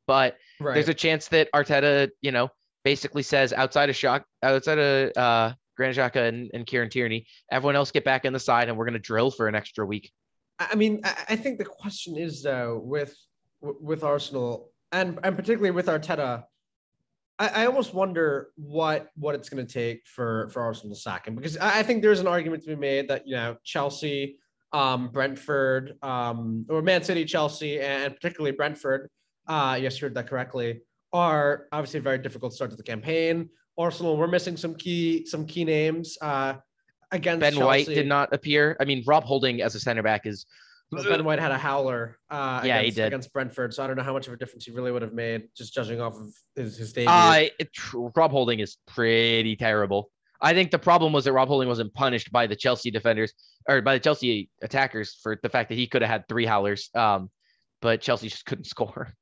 [0.06, 0.74] But Right.
[0.74, 2.48] there's a chance that Arteta, you know,
[2.84, 7.76] basically says outside of shock, outside of uh, Granit Xhaka and, and Kieran Tierney, everyone
[7.76, 10.10] else get back in the side, and we're going to drill for an extra week.
[10.60, 13.16] I mean, I I think the question is though with
[13.60, 16.44] with Arsenal and and particularly with Arteta,
[17.38, 21.26] I, I almost wonder what what it's going to take for for Arsenal to sack
[21.26, 24.36] him because I, I think there's an argument to be made that you know Chelsea,
[24.72, 29.08] um, Brentford, um, or Man City, Chelsea, and particularly Brentford.
[29.48, 30.80] Uh, yes, you heard that correctly.
[31.12, 33.48] Are obviously a very difficult start to the campaign.
[33.78, 36.18] Arsenal, we're missing some key some key names.
[36.20, 36.54] Uh,
[37.12, 38.76] against Ben White did not appear.
[38.80, 40.46] I mean, Rob Holding as a center back is
[40.92, 43.06] Ben White had a howler uh, Yeah, he against, did.
[43.06, 45.12] against Brentford, so I don't know how much of a difference he really would have
[45.12, 47.10] made, just judging off of his, his debut.
[47.10, 50.10] Uh, it, Rob Holding is pretty terrible.
[50.40, 53.34] I think the problem was that Rob Holding wasn't punished by the Chelsea defenders
[53.68, 56.88] or by the Chelsea attackers for the fact that he could have had three howlers.
[56.94, 57.30] Um,
[57.82, 59.12] but Chelsea just couldn't score.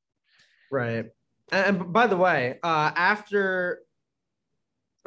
[0.70, 1.06] right.
[1.50, 3.80] And, and by the way, uh, after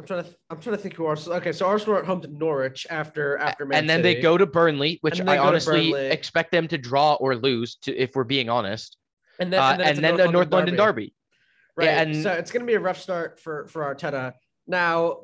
[0.02, 1.38] I'm trying to I'm trying to think who Arsenal.
[1.38, 4.36] Okay, so Arsenal are at home to Norwich after after Man and then they go
[4.36, 7.76] to Burnley, which I they go to honestly expect them to draw or lose.
[7.84, 8.98] To if we're being honest,
[9.40, 11.14] and then, uh, and then, and then the North London Derby.
[11.78, 11.86] Right.
[11.86, 14.34] Yeah, and- so it's going to be a rough start for for Arteta.
[14.66, 15.20] Now,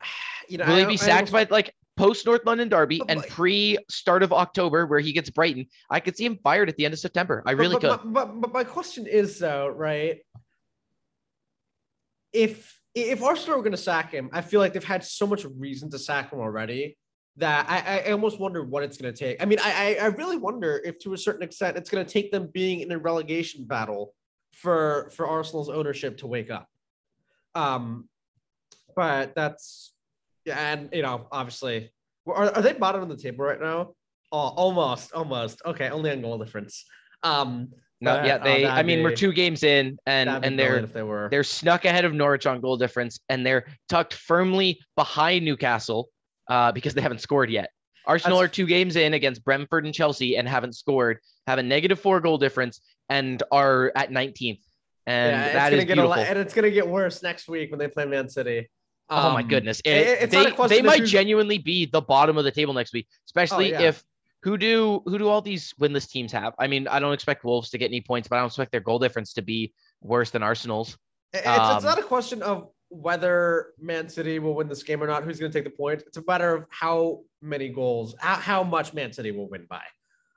[0.48, 3.78] you know, Will he be sacked by like post North London Derby But and pre
[3.88, 5.66] start of October where he gets Brighton?
[5.88, 7.42] I could see him fired at the end of September.
[7.46, 8.12] I really but, could.
[8.12, 10.20] But, but, but my question is though, right?
[12.34, 15.44] If if Arsenal were going to sack him, I feel like they've had so much
[15.44, 16.96] reason to sack him already
[17.36, 19.42] that I, I almost wonder what it's going to take.
[19.42, 22.30] I mean, I, I really wonder if to a certain extent it's going to take
[22.30, 24.14] them being in a relegation battle
[24.52, 26.68] for for Arsenal's ownership to wake up.
[27.54, 28.08] Um,
[28.94, 29.94] but that's
[30.44, 31.90] yeah, and you know, obviously,
[32.26, 33.94] are, are they bottom of the table right now?
[34.30, 35.62] Oh, almost, almost.
[35.64, 36.84] Okay, only on goal difference.
[37.22, 37.68] Um,
[38.02, 38.64] No, but, yeah, oh, they.
[38.64, 41.28] I that'd mean, we're two games in, and and they're if they were.
[41.30, 46.08] they're snuck ahead of Norwich on goal difference, and they're tucked firmly behind Newcastle
[46.50, 47.70] uh, because they haven't scored yet.
[48.04, 51.62] Arsenal That's- are two games in against Brentford and Chelsea and haven't scored, have a
[51.62, 54.58] negative four goal difference, and are at 19th.
[55.06, 56.08] And yeah, it's that gonna get a beautiful.
[56.10, 58.68] lot, and it's gonna get worse next week when they play Man City.
[59.10, 59.80] oh my Um, goodness!
[59.84, 62.42] it- It- it's not a they question they might who's- genuinely be the bottom of
[62.42, 63.82] the table next week, especially yeah.
[63.82, 64.02] if
[64.42, 66.54] who do who do all these winless teams have?
[66.58, 68.80] I mean, I don't expect Wolves to get any points, but I don't expect their
[68.80, 70.98] goal difference to be worse than Arsenal's.
[71.32, 75.06] It's, it's Um, not a question of whether Man City will win this game or
[75.06, 75.22] not.
[75.22, 76.02] Who's going to take the point?
[76.06, 79.82] It's a matter of how many goals, how, how much Man City will win by.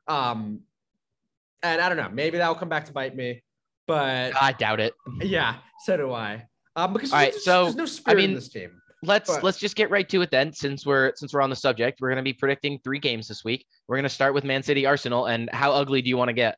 [0.07, 0.61] Um,
[1.63, 2.09] and I don't know.
[2.09, 3.41] Maybe that will come back to bite me.
[3.87, 4.93] But I doubt it.
[5.21, 6.47] yeah, so do I.
[6.75, 8.81] Um, because All right, there's, so, there's no spirit in mean, this team.
[9.05, 11.55] Let's But- let's just get right to it then since we're since we're on the
[11.55, 14.43] subject we're going to be predicting three games this week we're going to start with
[14.43, 16.57] man city arsenal and how ugly do you want to get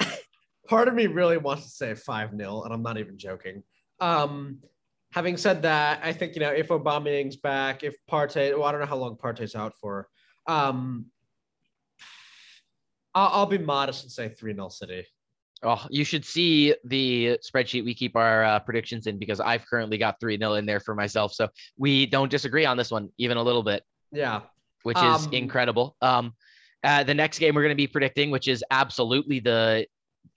[0.68, 3.62] part of me really wants to say 5 0, and I'm not even joking.
[4.00, 4.60] Um,
[5.12, 8.80] having said that, I think, you know, if Aubameyang's back, if Partey, well, I don't
[8.80, 10.08] know how long Partey's out for.
[10.46, 11.06] Um,
[13.14, 15.06] I'll, I'll be modest and say 3 0 City.
[15.64, 19.96] Oh you should see the spreadsheet we keep our uh, predictions in because i've currently
[19.98, 21.48] got 3-0 in there for myself so
[21.78, 23.82] we don't disagree on this one even a little bit.
[24.10, 24.40] Yeah.
[24.82, 25.96] which is Um, incredible.
[26.00, 26.34] Um
[26.84, 29.86] uh, the next game we're going to be predicting which is absolutely the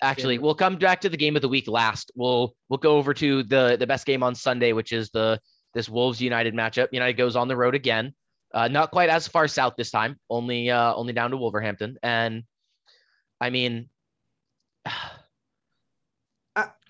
[0.02, 2.12] actually we'll come back to the game of the week last.
[2.16, 5.40] We'll we'll go over to the the best game on sunday which is the
[5.74, 6.90] this wolves united matchup.
[6.92, 8.14] United goes on the road again
[8.54, 11.98] uh, not quite as far south this time only uh only down to wolverhampton.
[12.04, 12.44] And
[13.42, 13.90] i mean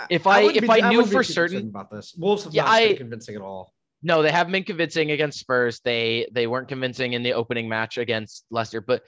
[0.09, 2.79] If I- wouldn't if I knew wouldn't for certain- about this, Wolves have Yeah, not
[2.79, 3.73] been convincing at all.
[4.03, 5.79] No, they haven't been convincing against Spurs.
[5.83, 8.81] They they weren't convincing in the opening match against Leicester.
[8.81, 9.03] But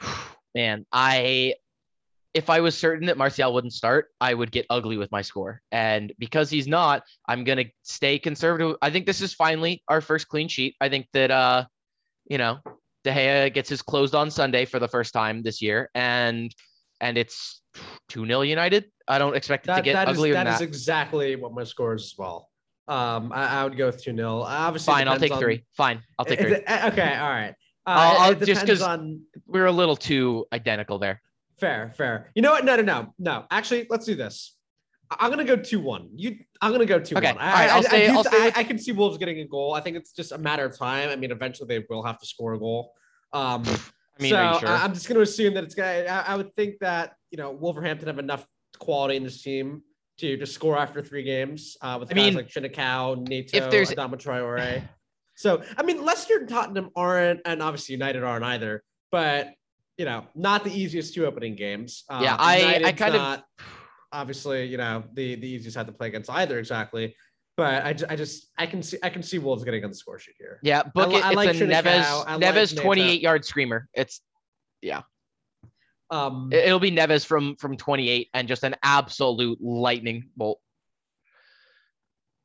[0.54, 1.54] man, I
[2.34, 5.62] if I was certain that Martial wouldn't start, I would get ugly with my score.
[5.72, 8.76] And because he's not, I'm gonna stay conservative.
[8.82, 10.76] I think this is finally our first clean sheet.
[10.80, 11.64] I think that uh,
[12.26, 12.58] you know,
[13.04, 16.54] De Gea gets his closed on Sunday for the first time this year, and
[17.00, 17.62] and it's
[18.08, 18.86] 2 0 United.
[19.06, 20.64] I don't expect it That, to get that is, uglier that than is that.
[20.64, 22.50] exactly what my score is as well.
[22.86, 24.40] Um, I, I would go with 2 0.
[24.42, 25.64] Obviously, Fine, I'll take on- three.
[25.76, 26.52] Fine, I'll take it- three.
[26.56, 27.54] it- Okay, all right.
[27.86, 31.20] Uh, I'll- I'll- just depends 'cause- on We're a little too identical there.
[31.60, 32.30] fair, fair.
[32.34, 32.64] You know what?
[32.64, 33.44] No, no, no, no.
[33.50, 34.54] Actually, let's do this.
[35.10, 36.08] I- I'm gonna go two one.
[36.14, 37.40] You, I'm gonna go two Okay, one.
[37.40, 39.74] all right, I'll stay- do- I'll stay I, I can see Wolves getting a goal.
[39.74, 41.08] I think it's just a matter of time.
[41.10, 42.92] I mean, eventually they will have to score a goal.
[43.32, 43.64] Um,
[44.18, 44.68] I mean, so sure?
[44.68, 46.04] I, am just gonna assume that it's gonna.
[46.08, 48.46] I, I would think that you know Wolverhampton have enough
[48.78, 49.82] quality in this team
[50.18, 53.70] to just score after three games uh, with I guys mean, like Trincão, Neto, if
[53.70, 54.82] there's- Adama Traore.
[55.36, 58.82] So I mean, Leicester and Tottenham aren't, and obviously United aren't either.
[59.12, 59.52] But
[59.96, 62.04] you know, not the easiest two opening games.
[62.08, 63.42] Uh, Yeah, I- I United's kind of-
[64.10, 67.14] obviously you know the the easiest side to play against either exactly.
[67.58, 70.16] But I, I just I can see I can see Wolves getting on the score
[70.20, 70.60] sheet here.
[70.62, 71.24] Yeah, book li- it.
[71.24, 72.82] I It's like a Neves I Neves Neto.
[72.84, 73.88] 28 yard screamer.
[73.94, 74.20] It's
[74.80, 75.02] yeah.
[76.08, 80.60] Um, it- it'll be Neves from from 28 and just an absolute lightning bolt.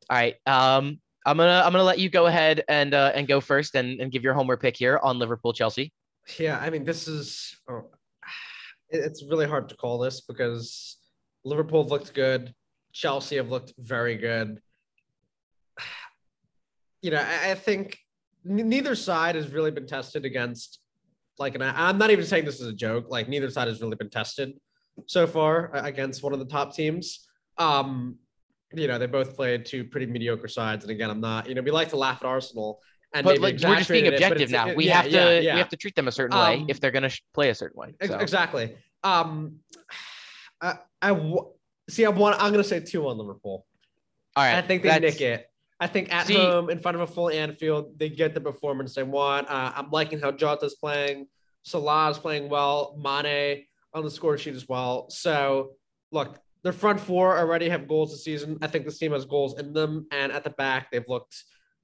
[0.09, 0.33] All right.
[0.47, 4.01] Um I'm gonna I'm gonna let you go ahead and uh, and go first and,
[4.01, 5.93] and give your homer pick here on Liverpool Chelsea.
[6.39, 7.83] Yeah, I mean, this is oh,
[8.89, 10.97] it's really hard to call this because
[11.45, 12.51] Liverpool have looked good,
[12.93, 14.59] Chelsea have looked very good.
[17.03, 17.99] You know, I, I think
[18.49, 20.79] n- neither side has really been tested against.
[21.37, 23.05] Like, and I, I'm not even saying this is a joke.
[23.09, 24.53] Like, neither side has really been tested
[25.07, 27.27] so far against one of the top teams.
[27.57, 28.15] Um,
[28.73, 31.47] you know, they both played two pretty mediocre sides, and again, I'm not.
[31.47, 32.79] You know, we like to laugh at Arsenal.
[33.13, 34.67] And But like we're just being exaggerated it, objective now.
[34.69, 35.53] it- We yeah, have to yeah, yeah.
[35.53, 37.55] we have to treat them a certain way Um, if they're gonna sh- play a
[37.55, 37.93] certain way.
[37.99, 38.75] Ex- Exactly.
[39.03, 39.59] Um,
[40.61, 41.51] I, I w-
[41.89, 42.05] see.
[42.05, 42.41] I want.
[42.41, 43.65] I'm gonna say two on Liverpool.
[44.35, 44.55] All right.
[44.55, 45.45] I think they nick it.
[45.83, 48.95] I think at See- home in front of a full Anfield, they get the performance
[48.95, 49.49] they want.
[49.49, 51.27] Uh, I'm liking how Jota's playing.
[51.63, 52.95] Salah's playing well.
[52.97, 55.09] Mane on the score sheet as well.
[55.09, 55.73] So
[56.11, 58.57] look, their front four already have goals this season.
[58.61, 61.35] I think this team has goals in them, and at the back they've looked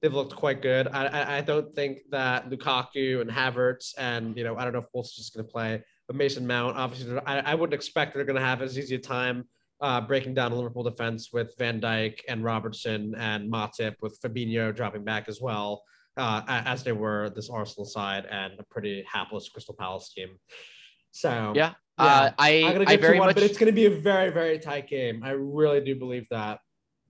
[0.02, 0.88] they've looked quite good.
[0.88, 4.80] I I, I don't think that Lukaku and Havertz and you know I don't know
[4.80, 8.16] if Wolves is just going to play, but Mason Mount obviously I, I wouldn't expect
[8.16, 9.46] they're going to have as easy a time
[9.82, 14.76] uh, breaking down a Liverpool defense with Van Dijk and Robertson and Matip with Fabinho
[14.76, 15.84] dropping back as well,
[16.18, 20.38] uh, as they were this Arsenal side and a pretty hapless Crystal Palace team.
[21.12, 21.74] So Yeah.
[22.00, 22.06] yeah.
[22.06, 23.90] Uh, I I'm gonna I get very to one, much but it's gonna be a
[23.90, 25.24] very very tight game.
[25.24, 26.60] I really do believe that.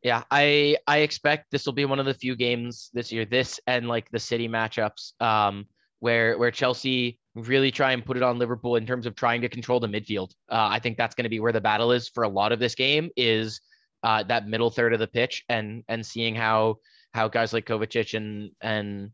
[0.04, 3.60] Yeah, I I expect this will be one of the few games this year, this
[3.68, 5.66] and like the City matchups, um,
[6.00, 9.50] where where Chelsea really try and put it on Liverpool in terms of trying to
[9.50, 10.32] control the midfield.
[10.50, 12.60] Uh, I think that's going to be where the battle is for a lot of
[12.60, 13.62] this game is
[14.04, 16.78] uh, that middle third of the pitch and and seeing how
[17.14, 19.12] how guys like Kovacic and and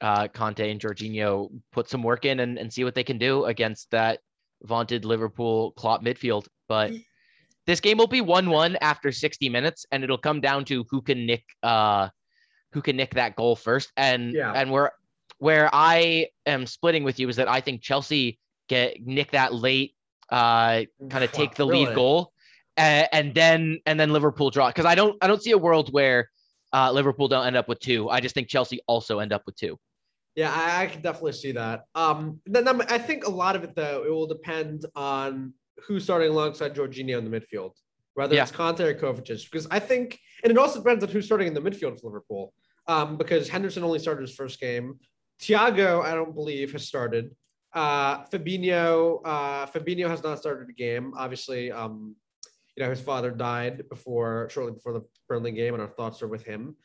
[0.00, 3.44] uh, Kanté and Jorginho put some work in and, and see what they can do
[3.44, 4.20] against that
[4.62, 6.46] vaunted Liverpool Klopp midfield.
[6.68, 6.92] But
[7.66, 11.26] this game will be 1-1 after 60 minutes and it'll come down to who can
[11.26, 12.08] nick uh
[12.72, 14.52] who can nick that goal first and Yeah.
[14.54, 14.92] and where
[15.40, 19.94] where I am splitting with you is that I think Chelsea get nick that late
[20.30, 21.94] uh kind of take the lead Really?
[21.96, 22.32] goal
[22.76, 25.92] and, and then and then Liverpool draw because I don't I don't see a world
[25.92, 26.30] where
[26.72, 28.08] uh Liverpool don't end up with two.
[28.08, 29.76] I just think Chelsea also end up with two.
[30.36, 31.82] Yeah, I, I can definitely see that.
[31.96, 35.52] Um, then I think a lot of it though it will depend on
[35.84, 37.72] who's starting alongside Jorginho in the midfield,
[38.14, 38.42] whether Yeah.
[38.44, 39.50] it's Kanté or Kovacic.
[39.50, 42.52] Because I think, and it also depends on who's starting in the midfield for Liverpool.
[42.86, 44.98] Um, because Henderson only started his first game.
[45.40, 47.34] Thiago, I don't believe, has started.
[47.72, 51.14] Uh, Fabinho, uh, Fabinho has not started a game.
[51.16, 52.14] Obviously, um,
[52.76, 56.28] you know his father died before, shortly before the Burnley game, and our thoughts are
[56.28, 56.76] with him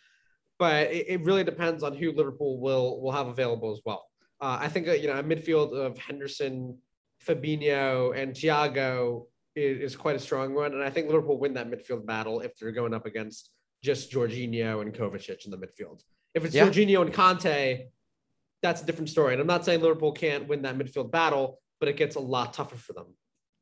[0.58, 4.08] but it, it really depends on who Liverpool will will have available as well.
[4.42, 6.78] Uh, I think uh, you know a midfield of Henderson,
[7.26, 11.70] Fabinho, and Thiago is, is quite a strong one, and I think Liverpool win that
[11.70, 13.52] midfield battle if they're going up against
[13.84, 16.02] just Jorginho and Kovacic in the midfield.
[16.34, 16.68] If it's Yeah.
[16.68, 17.88] Jorginho and Kanté,
[18.66, 19.34] that's a different story.
[19.34, 22.54] And I'm not saying Liverpool can't win that midfield battle, but it gets a lot
[22.54, 23.08] tougher for them.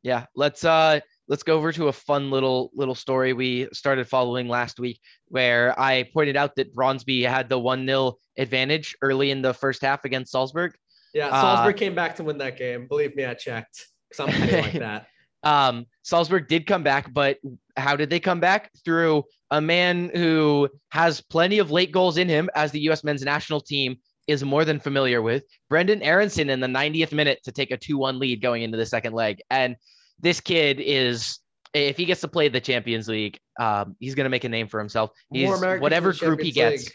[0.02, 1.00] Yeah, let's uh
[1.30, 5.78] let's go over to a fun little little story we started following last week where
[5.80, 10.32] I pointed out that Brøndby had the 1-0 advantage early in the first half against
[10.32, 10.74] Salzburg.
[11.14, 12.88] Yeah, Uh, Salzburg came back to win that game.
[12.88, 13.88] Believe me, I checked.
[14.20, 15.08] I'm like that.
[15.46, 17.38] Um, Salzburg did come back, but
[17.76, 18.72] how did they come back?
[18.86, 23.04] Through a man who has plenty of late goals in him, as the U.S.
[23.04, 23.98] men's national team
[24.28, 25.44] is more than familiar with.
[25.72, 28.86] Brenden Aaronson in the 90th minute to take a 2 1 lead going into the
[28.86, 29.42] second leg.
[29.50, 29.76] And
[30.20, 31.40] this kid is,
[31.74, 34.68] if he gets to play the Champions League, um, he's going to make a name
[34.68, 35.12] for himself.
[35.32, 36.94] He's More Americans in whatever group he gets, League.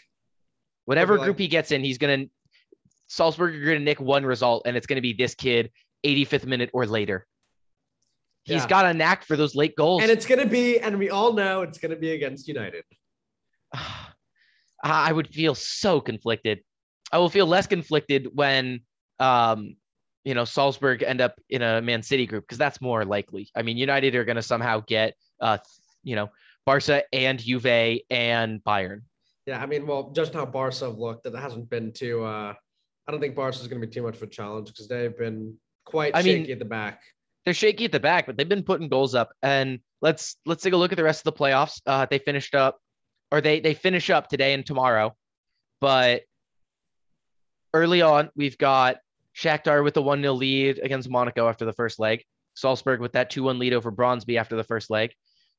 [0.85, 2.31] whatever group he gets in, he's going to,
[3.07, 5.71] Salzburg are going to nick one result, and it's going to be this kid
[6.05, 7.25] 85th minute or later.
[8.45, 8.67] He's Yeah.
[8.67, 10.01] got a knack for those late goals.
[10.01, 12.83] And it's gonna be, and we all know it's gonna be against United.
[14.83, 16.61] I would feel so conflicted.
[17.11, 18.81] I will feel less conflicted when,
[19.19, 19.75] um,
[20.23, 23.49] you know, Salzburg end up in a Man City group because that's more likely.
[23.55, 25.57] I mean, United are going to somehow get, uh,
[26.03, 26.29] you know,
[26.65, 27.65] Barca and Juve
[28.09, 29.01] and Bayern.
[29.45, 32.23] Yeah, I mean, well, just how Barca have looked, it hasn't been too.
[32.23, 32.53] Uh,
[33.07, 35.17] I don't think Barca is going to be too much of a challenge because they've
[35.17, 35.55] been
[35.85, 37.01] quite I mean- shaky at the back.
[37.45, 39.31] They're shaky at the back, but they've been putting goals up.
[39.41, 41.81] And let's let's take a look at the rest of the playoffs.
[41.85, 42.77] Uh, they finished up,
[43.31, 45.15] or they they finish up today and tomorrow,
[45.81, 46.23] but
[47.73, 48.97] early on we've got
[49.35, 52.23] Shakhtar with a one 0 lead against Monaco after the first leg.
[52.55, 55.11] Salzburg with that two one lead over Brøndby after the first leg.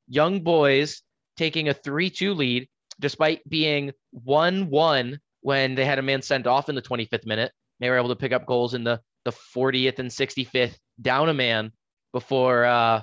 [0.07, 1.01] Young Boys
[1.37, 2.67] taking a three two lead
[2.99, 7.51] despite being one one when they had a man sent off in the 25th minute.
[7.79, 11.33] They were able to pick up goals in the the 40th and 65th down a
[11.33, 11.71] man
[12.11, 13.01] before uh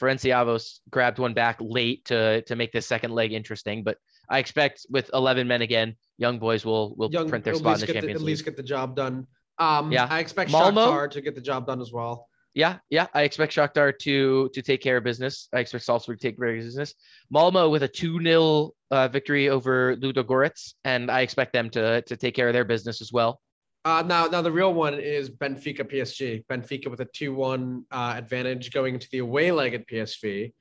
[0.00, 3.82] Ferencváros grabbed one back late to to make this second leg interesting.
[3.82, 3.98] But
[4.28, 7.74] I expect with 11 men again, young boys will will Young, print their at spot
[7.74, 8.26] in the Champions at League.
[8.26, 9.26] least get the job done.
[9.58, 10.06] Um, Yeah.
[10.10, 10.86] I expect Malmo?
[10.86, 12.28] Shakhtar to get the job done as well.
[12.54, 13.06] Yeah, yeah.
[13.14, 15.48] I expect Shakhtar to to take care of business.
[15.54, 16.94] I expect Salzburg to take care of business.
[17.30, 22.34] Malmo with a 2-0 uh, victory over Ludogorets, and I expect them to to take
[22.34, 23.40] care of their business as well.
[23.84, 26.44] Uh, now, now the real one is Benfica PSV.
[26.46, 30.52] Benfica with a two-one uh, advantage going into the away leg at PSV,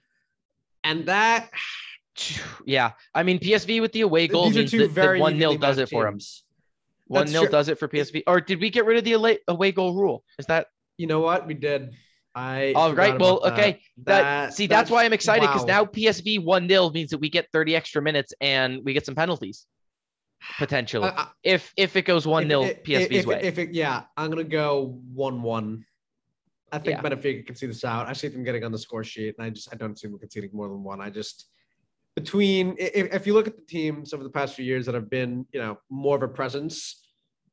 [0.84, 1.49] and that
[2.66, 5.38] Yeah, I mean PSV with the away goal these are means two that, very one
[5.38, 6.20] 0 does it for him.
[7.07, 8.24] One That's 0 does it for PSV.
[8.28, 10.24] Or did we get rid of the away, goal rule?
[10.39, 11.93] Is that You know what we did?
[12.34, 13.20] I all right?
[13.20, 13.53] Well, that.
[13.53, 13.82] okay.
[14.03, 15.84] That, That- see, that's why I'm excited because wow.
[15.84, 19.16] now PSV one 0 means that we get 30 extra minutes and we get some
[19.16, 19.66] penalties
[20.57, 23.41] potentially I- if if it goes one 0 if, if- PSV's if, way.
[23.43, 25.86] If it, yeah, I'm gonna go one-one.
[26.72, 27.09] I think Yeah.
[27.09, 28.07] Benfica can see this out.
[28.07, 30.18] I see them getting on the score sheet, and I just I don't see them
[30.18, 31.01] conceding more than one.
[31.01, 31.47] I just
[32.16, 35.09] between if, if you look at the teams over the past few years that have
[35.09, 37.05] been you know more of a presence,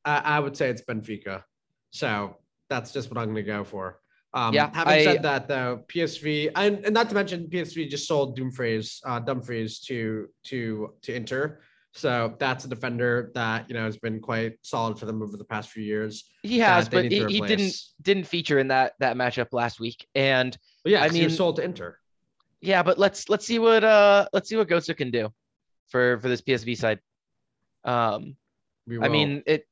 [0.05, 1.43] I, I would say it's Benfica.
[1.91, 2.37] So
[2.69, 3.99] that's just what I'm gonna go for.
[4.33, 8.07] Um, Yeah, Having I- said that, though, PSV and, and not to mention PSV just
[8.07, 11.61] sold Dumfries, uh, Dumfries to to to Inter.
[11.93, 15.43] So that's a defender that you know has been quite solid for them over the
[15.45, 16.25] past few years.
[16.43, 20.07] he has, but he, he didn't didn't feature in that that matchup last week.
[20.13, 20.55] And
[20.85, 21.97] yeah, I 'cause he was mean- sold to Inter.
[22.61, 25.31] Yeah, but let's let's see what uh let's see what Goetze can do
[25.87, 26.99] for for this PSV side.
[27.83, 28.35] Um,
[29.01, 29.67] I mean, it.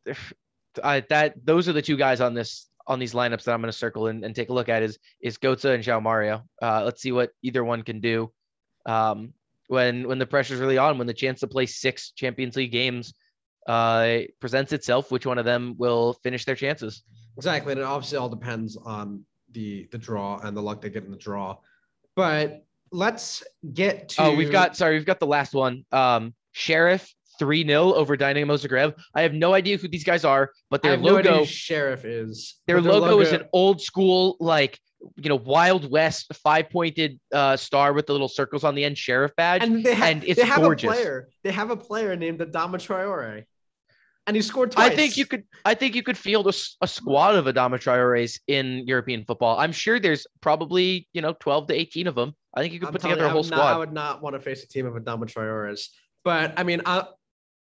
[0.84, 3.72] I, that those are the two guys on this on these lineups that I'm going
[3.72, 6.44] to circle and, and take a look at is is Goetze and João Mario.
[6.62, 8.32] Uh, let's see what either one can do.
[8.86, 9.34] Um,
[9.68, 13.14] when when the pressure's really on, when the chance to play six Champions League games
[13.68, 17.04] uh, presents itself, which one of them will finish their chances?
[17.36, 21.04] exactly, and it obviously all depends on the the draw and the luck they get
[21.04, 21.58] in the draw.
[22.16, 24.24] But let's get to.
[24.24, 25.86] Oh, we've got sorry, we've got the last one.
[25.92, 28.96] Um, Sheriff 3 0 over Dynamo Zagreb.
[29.14, 32.56] I have no idea who these guys are, but their no logo who Sheriff is.
[32.68, 34.80] their but logo, is an old school like
[35.16, 38.98] you know wild west five pointed uh star with the little circles on the end
[38.98, 40.90] sheriff badge and they, ha- and it's they have gorgeous.
[40.90, 41.30] a player.
[41.44, 43.46] They have a player named Adama Traore,
[44.28, 44.92] and he scored twice.
[44.92, 48.84] i think you could i think you could field a squad of adama traores in
[48.86, 52.74] european football i'm sure there's probably you know 12 to 18 of them i think
[52.74, 54.64] you could I'm put together you, a whole not- I would not want to face
[54.64, 55.90] a team of Adama Traores.
[56.24, 57.06] But I mean, I,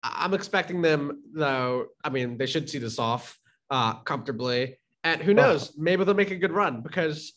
[0.05, 1.87] I'm expecting them though.
[2.05, 3.37] I mean, they should see this off
[3.69, 5.73] uh, comfortably, and who knows?
[5.77, 7.33] Maybe they'll make a good run because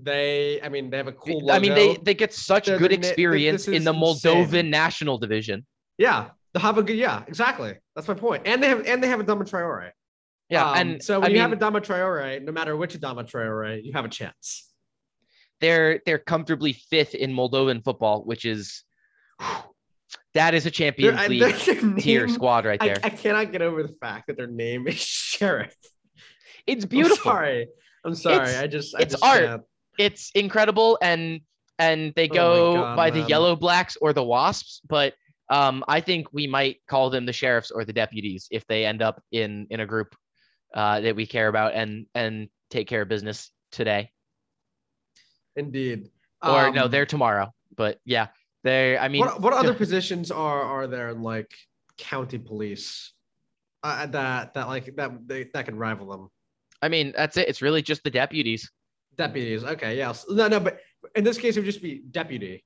[0.00, 0.60] they.
[0.62, 1.40] I mean, they have a cool.
[1.40, 1.54] Logo.
[1.54, 3.92] i mean they they get such They're good the na- th- experience this in the
[3.92, 4.46] insane.
[4.46, 5.66] moldovan national division
[5.96, 6.28] yeah,
[6.58, 6.96] have a good.
[6.96, 7.74] Yeah, exactly.
[7.94, 8.42] That's my point.
[8.46, 9.90] And they have and they have Adama Traore.
[10.50, 13.24] yeah Um, and so when i you mean have Adama Traore, no matter which Adama
[13.30, 14.72] Traore, you have a chance.
[15.60, 18.84] they're they're comfortably fifth in moldovan football which is
[20.34, 23.94] that is a champions I- league tier squad right there I cannot get over the
[24.00, 24.96] fact that their name is
[25.34, 25.74] Sheriff.
[26.66, 27.68] it's I'm beautiful sorry.
[28.04, 28.36] I'm sorry.
[28.48, 29.44] It's- I just I it's just art.
[29.44, 29.62] can't.
[29.98, 31.40] it's incredible and
[31.78, 35.14] and they Oh go God, by the yellow blacks or the wasps but
[35.50, 39.02] um i think we might call them the sheriffs or the deputies if they end
[39.02, 40.14] up in in a group
[40.74, 44.10] uh that we care about and and take care of business today
[45.56, 46.10] Indeed.
[46.42, 48.28] or no Um, they're tomorrow but yeah
[48.64, 51.50] they i mean what what other positions are are there in like
[51.96, 53.12] county police
[53.84, 56.28] uh, that that like that they, that can rival them?
[56.82, 58.70] i mean that's it it's really just the deputies
[59.18, 59.64] Deputies.
[59.64, 59.96] Okay.
[59.96, 60.24] Yes.
[60.30, 60.46] No.
[60.48, 60.60] No.
[60.60, 60.78] But
[61.16, 62.64] in this case, it would just be deputy.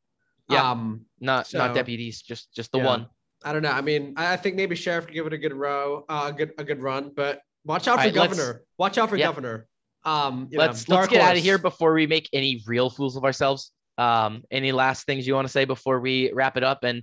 [0.53, 0.71] Yeah.
[0.71, 1.07] Um.
[1.21, 2.87] not So- not deputies just just the Yeah.
[2.87, 3.07] one
[3.45, 3.73] I don't know.
[3.73, 6.33] I mean, I I think maybe sheriff could give it a good row, uh, a
[6.33, 8.63] good a good run, but watch out for All right, let's- governor.
[8.79, 9.27] Watch out for Yeah.
[9.27, 9.67] governor.
[10.05, 13.17] Um, you let's let's dark get out of here before we make any real fools
[13.17, 13.73] of ourselves.
[13.99, 17.03] Um, any last things you want to say before we wrap it up and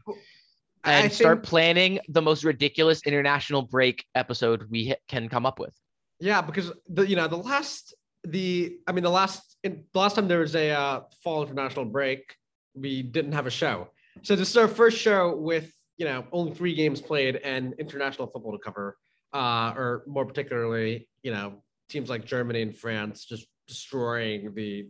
[0.84, 5.60] I and start think- planning the most ridiculous international break episode we can come up
[5.60, 5.74] with?
[6.22, 7.94] Yeah, because the you know the last
[8.24, 11.86] the I mean the last in, the last time there was a uh, fall international
[11.86, 12.34] break,
[12.74, 13.88] we didn't have a show.
[14.24, 18.28] So this is our first show with you know only three games played and international
[18.28, 18.98] football to cover,
[19.34, 24.88] uh, or more particularly you know teams like Germany and France just destroying the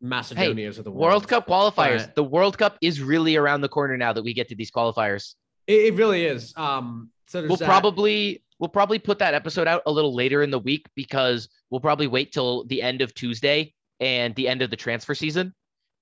[0.00, 1.00] Macedonias of the world.
[1.02, 2.06] World Cup qualifiers.
[2.06, 4.70] But- The World Cup is really around the corner now that we get to these
[4.70, 5.34] qualifiers.
[5.66, 6.52] It, it really is.
[6.56, 7.64] Um, so We'll that.
[7.66, 11.80] probably we'll probably put that episode out a little later in the week because we'll
[11.80, 15.54] probably wait till the end of Tuesday and the end of the transfer season.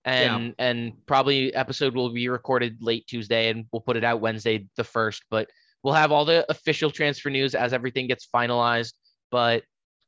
[0.05, 4.67] And and probably episode will be recorded late Tuesday and we'll put it out Wednesday
[4.77, 5.23] the first.
[5.31, 5.49] But
[5.83, 8.95] we'll have all the official transfer news as everything gets finalized.
[9.31, 9.63] But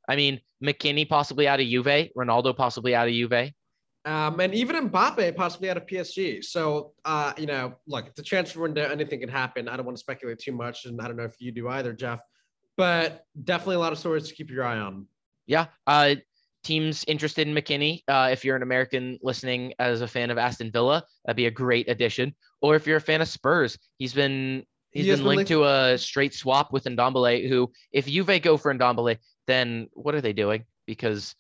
[0.09, 3.53] I mean, McKennie possibly out of Juve, Ronaldo possibly out of Juve.
[4.07, 6.45] Um, and even Mbappe possibly out of PSG.
[6.45, 8.83] So, uh, you know, look, a transfer window.
[8.83, 9.67] Anything can happen.
[9.67, 11.95] I don't want to speculate too much, and I don't know if you do either,
[11.95, 12.21] Jeff.
[12.77, 15.07] But definitely a lot of stories to keep your eye on.
[15.47, 15.67] Yeah.
[15.87, 16.17] Uh,
[16.65, 18.03] teams interested in McKennie.
[18.09, 21.51] Uh, if you're an American listening as a fan of Aston Villa, that'd be a
[21.51, 22.35] great addition.
[22.63, 25.65] Or if you're a fan of Spurs, he's been he's He been been linked to
[25.65, 27.49] a straight swap with Ndombele.
[27.49, 30.65] Who, if Juve go for Ndombele, then what are they doing?
[30.87, 31.35] Because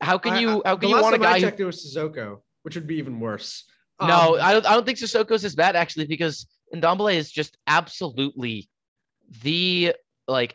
[0.00, 1.50] how can you I- how the can you want a time I guy?
[1.50, 3.64] Who, it was Sissoko, which would be even worse.
[4.00, 4.66] no, Um, I don't.
[4.66, 8.68] I don't think Sissoko's is bad actually because Ndombele is just absolutely
[9.42, 9.94] the
[10.28, 10.54] like.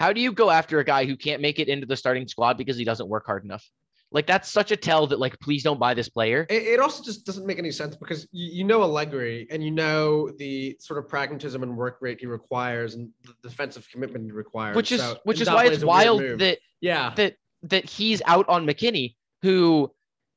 [0.00, 2.56] How do you go after a guy who can't make it into the starting squad
[2.56, 3.62] because he doesn't work hard enough?
[4.10, 6.46] Like that's such a tell that like please don't buy this player.
[6.48, 9.70] It, it also just doesn't make any sense because you, you know Allegri and you
[9.70, 14.32] know the sort of pragmatism and work rate he requires and the defensive commitment he
[14.32, 14.74] requires.
[14.74, 18.66] which is So which is why it's wild that yeah that that he's out on
[18.66, 19.92] McKennie, who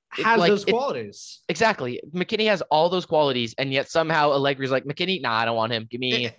[0.10, 1.42] has like, those it- qualities.
[1.48, 5.56] exactly McKennie has all those qualities, and yet somehow Allegri's like McKennie, nah, I don't
[5.56, 5.88] want him.
[5.90, 6.32] Give me Eh,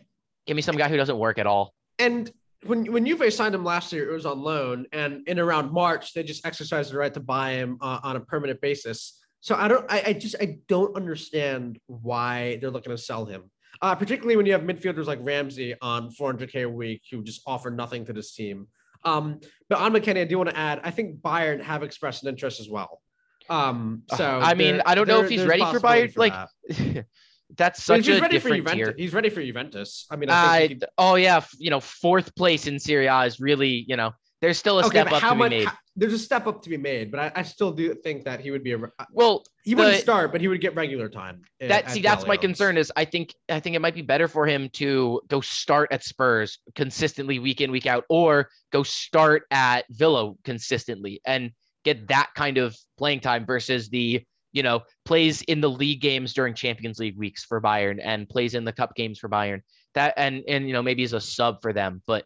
[0.46, 1.74] give me some guy who doesn't work at all.
[1.98, 2.30] And
[2.66, 6.12] when when Juve signed him last year, it was on loan, and in around March,
[6.12, 9.20] they just exercised the right to buy him uh, on a permanent basis.
[9.40, 13.50] So I don't, I, I just, I don't understand why they're looking to sell him.
[13.82, 17.70] Uh, particularly when you have midfielders like Ramsey on 400k a week who just offer
[17.70, 18.68] nothing to this team.
[19.04, 22.30] Um, but on McKennie, I do want to add, I think Bayern have expressed an
[22.30, 23.02] interest as well.
[23.50, 27.06] Um, so I mean, I don't know if he's ready for Bayern, like, that.
[27.56, 28.88] That's such he's a ready for different Juventus.
[28.88, 28.94] tier.
[28.96, 30.06] He's ready for Juventus.
[30.10, 33.22] I mean, I he uh, could, oh yeah, you know, fourth place in Serie A
[33.22, 35.64] is really, you know, there's still a okay, step up to be made.
[35.68, 38.40] how- there's a step up to be made, but I, I still do think that
[38.40, 38.78] he would be a.
[38.78, 41.42] Uh, well, He wouldn't start, but he would get regular time.
[41.60, 44.02] that at see the that's my concern is I think I think it might be
[44.02, 48.82] better for him to go start at Spurs consistently week in week out or go
[48.82, 51.52] start at Villa consistently and
[51.84, 54.24] get that kind of playing time versus the
[54.54, 58.54] you know plays in the league games during Champions League weeks for Bayern and plays
[58.54, 59.60] in the cup games for Bayern
[59.94, 62.24] that and and you know maybe as a sub for them but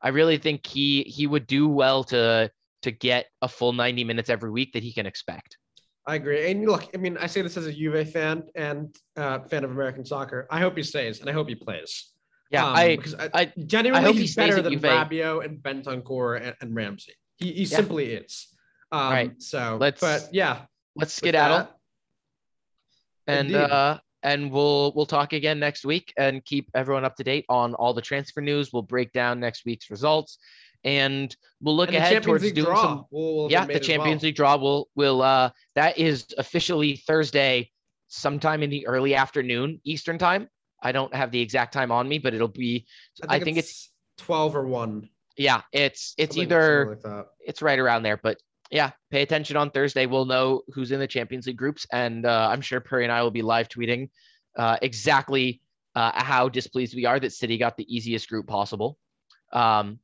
[0.00, 2.50] I really think he he would do well to
[2.82, 5.58] to get a full 90 minutes every week that he can expect.
[6.06, 6.48] I agree.
[6.50, 9.72] And look, I mean, I say this as a Juve fan and uh, fan of
[9.72, 10.46] American soccer.
[10.50, 12.12] I hope he stays and I hope he plays.
[12.52, 14.82] Yeah, Um, I because I, I- genuinely I hope he he's stays better than Juve.
[14.82, 17.12] Rabiot and Bentancur and, and Ramsey.
[17.36, 17.76] He, he Yeah.
[17.76, 18.46] simply is.
[18.92, 19.42] Um, right.
[19.42, 20.60] So Let's- but yeah,
[20.98, 21.68] let's skedaddle.
[23.26, 23.56] and Indeed.
[23.70, 27.74] uh and we'll we'll talk again next week and keep everyone up to date on
[27.74, 30.38] all the transfer news we'll break down next week's results
[30.84, 34.22] and we'll look and ahead towards League doing draw some will- will yeah the champions
[34.22, 34.26] well.
[34.28, 37.70] league draw will will uh that is officially thursday
[38.08, 40.48] sometime in the early afternoon eastern time
[40.82, 42.86] i don't have the exact time on me but it'll be
[43.28, 45.08] I think it's- twelve or one.
[45.36, 48.16] yeah it's it's something- either like it's right around there.
[48.16, 48.38] But
[48.70, 50.06] yeah, pay attention on Thursday.
[50.06, 53.22] We'll know who's in the Champions League groups, and uh, I'm sure Perry and I
[53.22, 54.10] will be live tweeting
[54.56, 55.60] uh, exactly
[55.94, 58.98] uh, how displeased we are that City got the easiest group possible.
[59.52, 59.98] Um,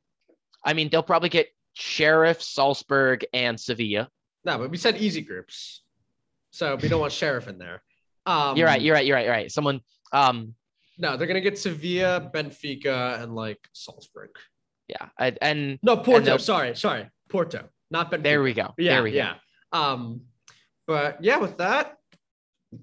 [0.63, 4.09] I mean, they'll probably get Sheriff, Salzburg, and Sevilla.
[4.43, 5.83] No, but we said easy groups,
[6.51, 7.83] so we don't want Sheriff in there.
[8.25, 8.81] Um, You're right.
[8.81, 9.05] You're right.
[9.05, 9.25] You're right.
[9.25, 9.51] You're right.
[9.51, 9.81] Someone.
[10.11, 10.55] Um,
[10.97, 14.29] No, they're gonna get Sevilla, Benfica, and like Salzburg.
[14.87, 15.09] yeah.
[15.19, 16.25] I, and No, Porto.
[16.25, 18.23] they'll- Sorry, sorry, Porto, not Benfica.
[18.23, 18.73] there we go.
[18.77, 19.17] Yeah, there we go.
[19.17, 19.33] yeah.
[19.71, 20.21] Um,
[20.87, 21.97] but yeah, with that,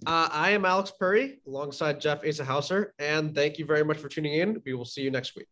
[0.07, 4.09] uh, I am Alex Purry alongside Jeff Asa Hauser, and thank you very much for
[4.09, 4.61] tuning in.
[4.64, 5.48] We will see you next week.